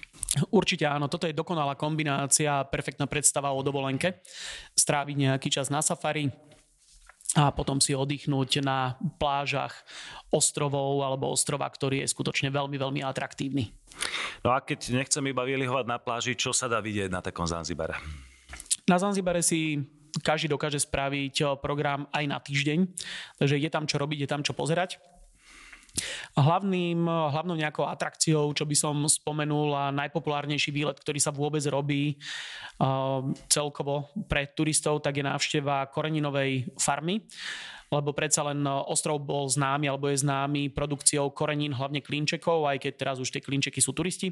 Určite 0.53 0.85
áno, 0.85 1.09
toto 1.09 1.25
je 1.25 1.33
dokonalá 1.33 1.73
kombinácia, 1.73 2.61
perfektná 2.69 3.09
predstava 3.09 3.49
o 3.49 3.65
dovolenke. 3.65 4.21
Stráviť 4.77 5.15
nejaký 5.17 5.49
čas 5.49 5.73
na 5.73 5.81
safari 5.81 6.29
a 7.33 7.49
potom 7.49 7.81
si 7.81 7.97
oddychnúť 7.97 8.61
na 8.61 8.99
plážach 9.17 9.73
ostrovov 10.29 11.01
alebo 11.01 11.31
ostrova, 11.31 11.65
ktorý 11.65 12.05
je 12.05 12.11
skutočne 12.11 12.53
veľmi, 12.53 12.77
veľmi 12.77 13.01
atraktívny. 13.01 13.73
No 14.45 14.53
a 14.53 14.61
keď 14.61 14.93
nechcem 14.93 15.23
iba 15.25 15.41
vylihovať 15.41 15.85
na 15.87 15.97
pláži, 15.97 16.37
čo 16.37 16.53
sa 16.53 16.69
dá 16.69 16.83
vidieť 16.83 17.09
na 17.09 17.23
takom 17.23 17.47
Zanzibare? 17.47 17.97
Na 18.85 18.99
Zanzibare 18.99 19.39
si 19.41 19.79
každý 20.19 20.51
dokáže 20.51 20.83
spraviť 20.83 21.63
program 21.63 22.03
aj 22.11 22.23
na 22.27 22.37
týždeň, 22.43 22.79
takže 23.39 23.55
je 23.55 23.69
tam 23.71 23.87
čo 23.87 23.95
robiť, 23.95 24.27
je 24.27 24.29
tam 24.29 24.43
čo 24.43 24.51
pozerať. 24.51 24.99
Hlavným, 26.39 27.03
hlavnou 27.03 27.59
nejakou 27.59 27.83
atrakciou, 27.83 28.55
čo 28.55 28.63
by 28.63 28.75
som 28.75 28.95
spomenul 29.03 29.75
a 29.75 29.91
najpopulárnejší 29.91 30.71
výlet, 30.71 30.95
ktorý 30.95 31.19
sa 31.19 31.35
vôbec 31.35 31.59
robí 31.67 32.15
uh, 32.79 33.19
celkovo 33.51 34.07
pre 34.31 34.47
turistov, 34.55 35.03
tak 35.03 35.19
je 35.19 35.27
návšteva 35.27 35.91
koreninovej 35.91 36.71
farmy 36.79 37.27
lebo 37.91 38.15
predsa 38.15 38.47
len 38.47 38.63
e, 38.63 38.71
ostrov 38.87 39.19
bol 39.19 39.51
známy 39.51 39.91
alebo 39.91 40.07
je 40.07 40.23
známy 40.23 40.71
produkciou 40.71 41.27
korenín, 41.35 41.75
hlavne 41.75 41.99
klinčekov, 41.99 42.63
aj 42.63 42.87
keď 42.87 42.93
teraz 42.95 43.17
už 43.19 43.29
tie 43.29 43.43
klinčeky 43.43 43.83
sú 43.83 43.91
turisti. 43.91 44.31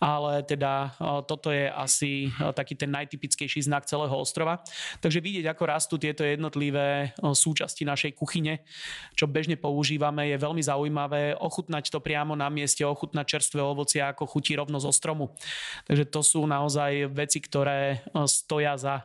Ale 0.00 0.40
teda 0.48 0.96
e, 0.96 1.20
toto 1.28 1.52
je 1.52 1.68
asi 1.68 2.32
e, 2.32 2.50
taký 2.56 2.74
ten 2.80 2.88
najtypickejší 2.88 3.68
znak 3.68 3.84
celého 3.84 4.16
ostrova. 4.16 4.64
Takže 5.04 5.20
vidieť, 5.20 5.44
ako 5.52 5.62
rastú 5.68 5.94
tieto 6.00 6.24
jednotlivé 6.24 7.12
súčasti 7.20 7.84
našej 7.84 8.16
kuchyne, 8.16 8.64
čo 9.12 9.28
bežne 9.28 9.60
používame, 9.60 10.32
je 10.32 10.40
veľmi 10.40 10.64
zaujímavé. 10.64 11.36
Ochutnať 11.36 11.92
to 11.92 12.00
priamo 12.00 12.32
na 12.32 12.48
mieste, 12.48 12.80
ochutnať 12.88 13.36
čerstvé 13.36 13.60
ovocie, 13.60 14.00
ako 14.00 14.24
chutí 14.24 14.56
rovno 14.56 14.80
zo 14.80 14.88
stromu. 14.88 15.36
Takže 15.84 16.08
to 16.08 16.20
sú 16.24 16.40
naozaj 16.48 17.12
veci, 17.12 17.44
ktoré 17.44 18.00
stoja 18.24 18.80
za 18.80 19.04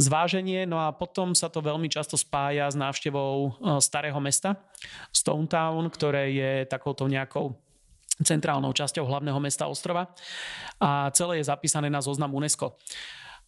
zváženie, 0.00 0.66
no 0.66 0.82
a 0.82 0.90
potom 0.90 1.36
sa 1.36 1.46
to 1.46 1.62
veľmi 1.62 1.86
často 1.86 2.18
spája 2.18 2.66
s 2.66 2.76
návštevou 2.76 3.21
e, 3.22 3.48
starého 3.80 4.18
mesta 4.20 4.58
Stone 5.14 5.46
Town, 5.46 5.88
ktoré 5.88 6.32
je 6.32 6.52
takouto 6.66 7.06
nejakou 7.06 7.56
centrálnou 8.20 8.70
časťou 8.70 9.08
hlavného 9.08 9.40
mesta 9.42 9.66
ostrova 9.66 10.12
a 10.78 11.10
celé 11.16 11.40
je 11.42 11.50
zapísané 11.50 11.88
na 11.90 12.04
zoznam 12.04 12.30
UNESCO. 12.36 12.78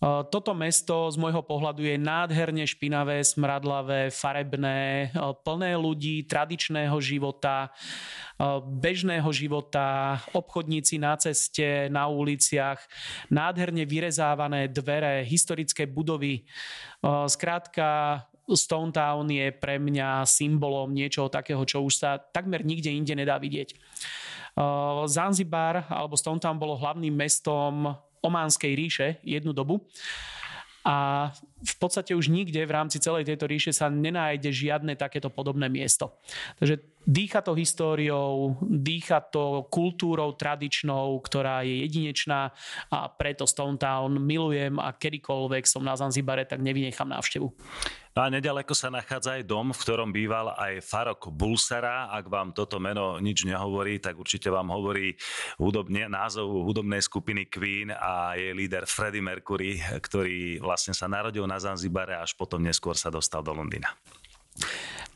Toto 0.04 0.52
mesto 0.52 1.08
z 1.08 1.16
môjho 1.16 1.40
pohľadu 1.40 1.80
je 1.80 1.96
nádherne 1.96 2.66
špinavé, 2.68 3.24
smradlavé, 3.24 4.12
farebné, 4.12 5.08
plné 5.46 5.80
ľudí, 5.80 6.28
tradičného 6.28 6.92
života, 7.00 7.72
bežného 8.68 9.24
života, 9.32 10.20
obchodníci 10.36 11.00
na 11.00 11.16
ceste, 11.16 11.88
na 11.88 12.10
uliciach, 12.10 12.84
nádherne 13.32 13.88
vyrezávané 13.88 14.68
dvere, 14.68 15.24
historické 15.24 15.88
budovy. 15.88 16.44
Skrátka, 17.30 18.20
Stone 18.52 18.92
Town 18.92 19.24
je 19.32 19.48
pre 19.56 19.80
mňa 19.80 20.28
symbolom 20.28 20.92
niečoho 20.92 21.32
takého, 21.32 21.64
čo 21.64 21.80
už 21.80 21.94
sa 21.96 22.20
takmer 22.20 22.60
nikde 22.60 22.92
inde 22.92 23.16
nedá 23.16 23.40
vidieť. 23.40 23.72
Zanzibar 25.08 25.88
alebo 25.88 26.14
Stone 26.14 26.38
Town 26.38 26.60
bolo 26.60 26.76
hlavným 26.76 27.16
mestom 27.16 27.96
Ománskej 28.20 28.72
ríše 28.76 29.08
jednu 29.24 29.56
dobu. 29.56 29.84
A 30.84 31.32
v 31.64 31.74
podstate 31.80 32.12
už 32.12 32.28
nikde 32.28 32.60
v 32.60 32.74
rámci 32.76 33.00
celej 33.00 33.24
tejto 33.24 33.48
ríše 33.48 33.72
sa 33.72 33.88
nenájde 33.88 34.52
žiadne 34.52 35.00
takéto 35.00 35.32
podobné 35.32 35.72
miesto. 35.72 36.20
Takže 36.60 36.76
dýcha 37.08 37.40
to 37.40 37.56
históriou, 37.56 38.60
dýcha 38.60 39.24
to 39.32 39.64
kultúrou 39.72 40.36
tradičnou, 40.36 41.24
ktorá 41.24 41.64
je 41.64 41.88
jedinečná 41.88 42.52
a 42.92 43.08
preto 43.08 43.48
Stone 43.48 43.80
Town 43.80 44.20
milujem 44.20 44.76
a 44.76 44.92
kedykoľvek 44.92 45.64
som 45.64 45.80
na 45.80 45.96
Zanzibare, 45.96 46.44
tak 46.44 46.60
nevynechám 46.60 47.08
návštevu. 47.08 47.48
No 48.14 48.22
a 48.22 48.30
nedaleko 48.30 48.78
sa 48.78 48.94
nachádza 48.94 49.34
aj 49.34 49.42
dom, 49.42 49.74
v 49.74 49.82
ktorom 49.82 50.14
býval 50.14 50.54
aj 50.54 50.86
Farok 50.86 51.34
Bulsara. 51.34 52.14
Ak 52.14 52.30
vám 52.30 52.54
toto 52.54 52.78
meno 52.78 53.18
nič 53.18 53.42
nehovorí, 53.42 53.98
tak 53.98 54.14
určite 54.14 54.54
vám 54.54 54.70
hovorí 54.70 55.18
hudobne, 55.58 56.06
názov 56.06 56.46
hudobnej 56.62 57.02
skupiny 57.02 57.50
Queen 57.50 57.90
a 57.90 58.38
jej 58.38 58.54
líder 58.54 58.86
Freddie 58.86 59.18
Mercury, 59.18 59.82
ktorý 59.98 60.62
vlastne 60.62 60.94
sa 60.94 61.10
narodil 61.10 61.42
na 61.50 61.58
Zanzibare 61.58 62.14
a 62.14 62.22
až 62.22 62.38
potom 62.38 62.62
neskôr 62.62 62.94
sa 62.94 63.10
dostal 63.10 63.42
do 63.42 63.50
Londýna. 63.50 63.90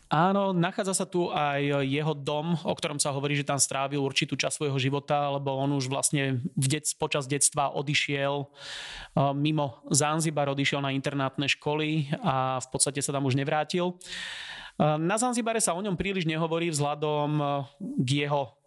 Áno, 0.09 0.57
nachádza 0.57 0.97
sa 0.97 1.07
tu 1.07 1.29
aj 1.29 1.85
jeho 1.85 2.17
dom, 2.17 2.57
o 2.65 2.73
ktorom 2.73 2.97
sa 2.97 3.13
hovorí, 3.13 3.37
že 3.37 3.45
tam 3.45 3.61
strávil 3.61 4.01
určitú 4.01 4.41
časť 4.41 4.57
svojho 4.57 4.81
života, 4.81 5.29
lebo 5.29 5.53
on 5.53 5.77
už 5.77 5.93
vlastne 5.93 6.41
v 6.57 6.67
det, 6.67 6.89
počas 6.97 7.29
detstva 7.29 7.77
odišiel 7.77 8.49
uh, 8.49 9.37
mimo 9.37 9.85
Zanzibar, 9.93 10.49
odišiel 10.49 10.81
na 10.81 10.97
internátne 10.97 11.45
školy 11.53 12.09
a 12.25 12.57
v 12.57 12.69
podstate 12.73 13.05
sa 13.05 13.13
tam 13.13 13.29
už 13.29 13.37
nevrátil. 13.37 14.01
Uh, 14.81 14.97
na 14.97 15.21
Zanzibare 15.21 15.61
sa 15.61 15.77
o 15.77 15.85
ňom 15.85 15.95
príliš 15.95 16.25
nehovorí 16.25 16.73
vzhľadom 16.73 17.31
uh, 17.37 17.49
k 18.01 18.25
jeho 18.25 18.58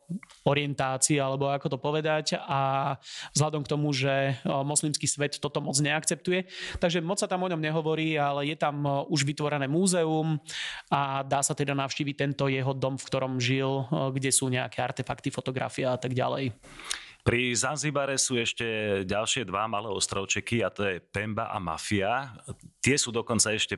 orientácii, 0.44 1.22
alebo 1.22 1.52
ako 1.52 1.76
to 1.76 1.78
povedať 1.78 2.38
a 2.38 2.94
vzhľadom 3.36 3.62
k 3.66 3.72
tomu, 3.72 3.94
že 3.94 4.38
moslimský 4.46 5.06
svet 5.06 5.38
toto 5.38 5.62
moc 5.62 5.78
neakceptuje. 5.78 6.50
Takže 6.82 7.04
moc 7.06 7.22
sa 7.22 7.30
tam 7.30 7.46
o 7.46 7.52
ňom 7.52 7.62
nehovorí, 7.62 8.18
ale 8.18 8.50
je 8.50 8.58
tam 8.58 9.06
už 9.08 9.28
vytvorené 9.28 9.70
múzeum 9.70 10.42
a 10.90 11.22
dá 11.22 11.46
sa 11.46 11.54
teda 11.54 11.78
navštíviť 11.78 12.16
tento 12.18 12.50
jeho 12.50 12.74
dom, 12.74 12.98
v 12.98 13.08
ktorom 13.08 13.38
žil, 13.38 13.86
kde 13.90 14.32
sú 14.34 14.50
nejaké 14.50 14.82
artefakty, 14.82 15.30
fotografie 15.30 15.86
a 15.86 16.00
tak 16.00 16.18
ďalej. 16.18 16.56
Pri 17.22 17.54
Zanzibare 17.54 18.18
sú 18.18 18.34
ešte 18.34 18.66
ďalšie 19.06 19.46
dva 19.46 19.70
malé 19.70 19.86
ostrovčeky 19.94 20.66
a 20.66 20.74
to 20.74 20.90
je 20.90 20.98
Pemba 20.98 21.54
a 21.54 21.62
Mafia. 21.62 22.34
Tie 22.82 22.98
sú 22.98 23.14
dokonca 23.14 23.54
ešte 23.54 23.78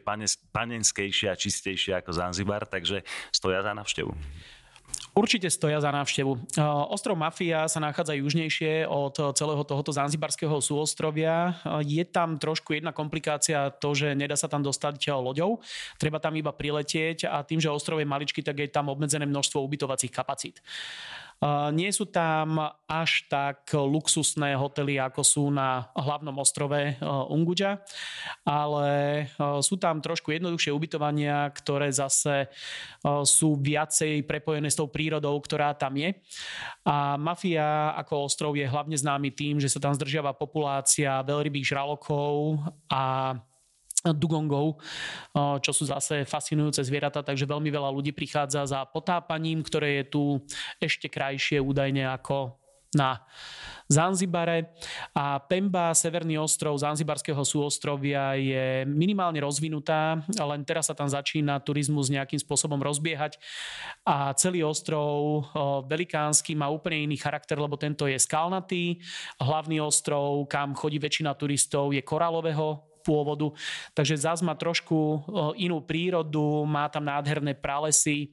panenskejšie 0.56 1.28
a 1.28 1.36
čistejšie 1.36 2.00
ako 2.00 2.16
Zanzibar, 2.16 2.64
takže 2.64 3.04
stoja 3.36 3.60
za 3.60 3.76
navštevu. 3.76 4.16
Určite 5.14 5.46
stoja 5.54 5.78
za 5.78 5.94
návštevu. 5.94 6.58
Ostrov 6.90 7.14
Mafia 7.14 7.70
sa 7.70 7.78
nachádza 7.78 8.18
južnejšie 8.18 8.90
od 8.90 9.14
celého 9.38 9.62
tohoto 9.62 9.94
zanzibarského 9.94 10.58
súostrovia. 10.58 11.54
Je 11.86 12.02
tam 12.02 12.42
trošku 12.42 12.74
jedna 12.74 12.90
komplikácia 12.90 13.70
to, 13.70 13.94
že 13.94 14.18
nedá 14.18 14.34
sa 14.34 14.50
tam 14.50 14.66
dostať 14.66 15.14
loďou. 15.14 15.62
Treba 16.02 16.18
tam 16.18 16.34
iba 16.34 16.50
priletieť 16.50 17.30
a 17.30 17.46
tým, 17.46 17.62
že 17.62 17.70
ostrov 17.70 18.02
je 18.02 18.10
maličký, 18.10 18.42
tak 18.42 18.58
je 18.58 18.74
tam 18.74 18.90
obmedzené 18.90 19.30
množstvo 19.30 19.62
ubytovacích 19.62 20.10
kapacít. 20.10 20.66
Nie 21.76 21.92
sú 21.92 22.08
tam 22.08 22.56
až 22.88 23.28
tak 23.28 23.68
luxusné 23.76 24.56
hotely, 24.56 24.96
ako 24.96 25.22
sú 25.26 25.44
na 25.52 25.92
hlavnom 25.92 26.32
ostrove 26.40 26.78
e, 26.78 26.94
Unguja, 27.04 27.84
ale 28.48 28.88
e, 29.28 29.60
sú 29.60 29.76
tam 29.76 30.00
trošku 30.00 30.32
jednoduchšie 30.32 30.72
ubytovania, 30.72 31.50
ktoré 31.52 31.92
zase 31.92 32.46
e, 32.46 32.48
sú 33.28 33.60
viacej 33.60 34.24
prepojené 34.24 34.72
s 34.72 34.80
tou 34.80 34.88
prírodou, 34.88 35.36
ktorá 35.42 35.76
tam 35.76 36.00
je. 36.00 36.16
A 36.88 37.20
Mafia 37.20 37.92
ako 38.00 38.30
ostrov 38.30 38.56
je 38.56 38.64
hlavne 38.64 38.96
známy 38.96 39.36
tým, 39.36 39.60
že 39.60 39.68
sa 39.68 39.84
tam 39.84 39.92
zdržiava 39.92 40.32
populácia 40.38 41.20
veľrybých 41.28 41.76
žralokov 41.76 42.62
a 42.88 43.36
dugongov, 44.12 44.84
čo 45.64 45.72
sú 45.72 45.88
zase 45.88 46.28
fascinujúce 46.28 46.84
zvieratá, 46.84 47.24
takže 47.24 47.48
veľmi 47.48 47.72
veľa 47.72 47.88
ľudí 47.88 48.12
prichádza 48.12 48.68
za 48.68 48.84
potápaním, 48.84 49.64
ktoré 49.64 50.04
je 50.04 50.06
tu 50.12 50.24
ešte 50.84 51.08
krajšie 51.08 51.64
údajne 51.64 52.12
ako 52.12 52.60
na 52.94 53.26
Zanzibare 53.90 54.78
a 55.18 55.42
Pemba, 55.42 55.98
severný 55.98 56.38
ostrov 56.38 56.78
Zanzibarského 56.78 57.42
súostrovia 57.42 58.38
je 58.38 58.86
minimálne 58.86 59.42
rozvinutá, 59.42 60.22
len 60.30 60.62
teraz 60.62 60.88
sa 60.88 60.96
tam 60.96 61.10
začína 61.10 61.58
turizmus 61.66 62.14
nejakým 62.14 62.38
spôsobom 62.38 62.78
rozbiehať 62.78 63.42
a 64.06 64.30
celý 64.38 64.62
ostrov 64.62 65.42
velikánsky 65.90 66.54
má 66.54 66.70
úplne 66.70 67.10
iný 67.10 67.18
charakter, 67.18 67.58
lebo 67.58 67.76
tento 67.82 68.06
je 68.06 68.16
skalnatý. 68.22 69.02
Hlavný 69.42 69.82
ostrov, 69.82 70.46
kam 70.46 70.78
chodí 70.78 71.02
väčšina 71.02 71.34
turistov, 71.34 71.98
je 71.98 72.06
koralového 72.06 72.93
pôvodu. 73.04 73.52
Takže 73.92 74.16
zás 74.16 74.40
má 74.40 74.56
trošku 74.56 75.28
inú 75.60 75.84
prírodu, 75.84 76.64
má 76.64 76.88
tam 76.88 77.06
nádherné 77.06 77.54
pralesy, 77.60 78.32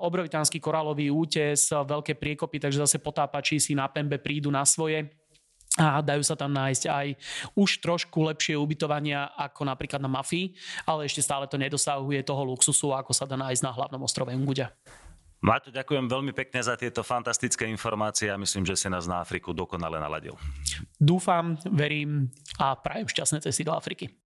obrovitánsky 0.00 0.56
koralový 0.58 1.12
útes, 1.12 1.70
veľké 1.70 2.16
priekopy, 2.16 2.56
takže 2.58 2.82
zase 2.82 2.98
potápači 2.98 3.60
si 3.60 3.76
na 3.76 3.86
Pembe 3.86 4.16
prídu 4.16 4.48
na 4.48 4.64
svoje 4.64 5.12
a 5.76 6.00
dajú 6.00 6.24
sa 6.24 6.32
tam 6.32 6.56
nájsť 6.56 6.88
aj 6.88 7.06
už 7.52 7.84
trošku 7.84 8.24
lepšie 8.32 8.56
ubytovania 8.56 9.28
ako 9.36 9.68
napríklad 9.68 10.00
na 10.00 10.08
Mafii, 10.08 10.56
ale 10.88 11.04
ešte 11.04 11.20
stále 11.20 11.44
to 11.44 11.60
nedosahuje 11.60 12.24
toho 12.24 12.48
luxusu, 12.48 12.96
ako 12.96 13.12
sa 13.12 13.28
dá 13.28 13.36
nájsť 13.36 13.60
na 13.60 13.76
hlavnom 13.76 14.00
ostrove 14.00 14.32
Unguďa. 14.32 14.72
Maťo, 15.44 15.68
ďakujem 15.68 16.08
veľmi 16.08 16.32
pekne 16.32 16.64
za 16.64 16.74
tieto 16.80 17.04
fantastické 17.04 17.68
informácie 17.68 18.32
a 18.32 18.40
myslím, 18.40 18.64
že 18.64 18.74
si 18.74 18.88
nás 18.88 19.04
na 19.04 19.20
Afriku 19.20 19.52
dokonale 19.52 20.00
naladil. 20.00 20.32
Dúfam, 20.96 21.60
verím 21.68 22.32
a 22.56 22.72
prajem 22.74 23.06
šťastné 23.06 23.44
cesty 23.44 23.62
do 23.62 23.76
Afriky. 23.76 24.25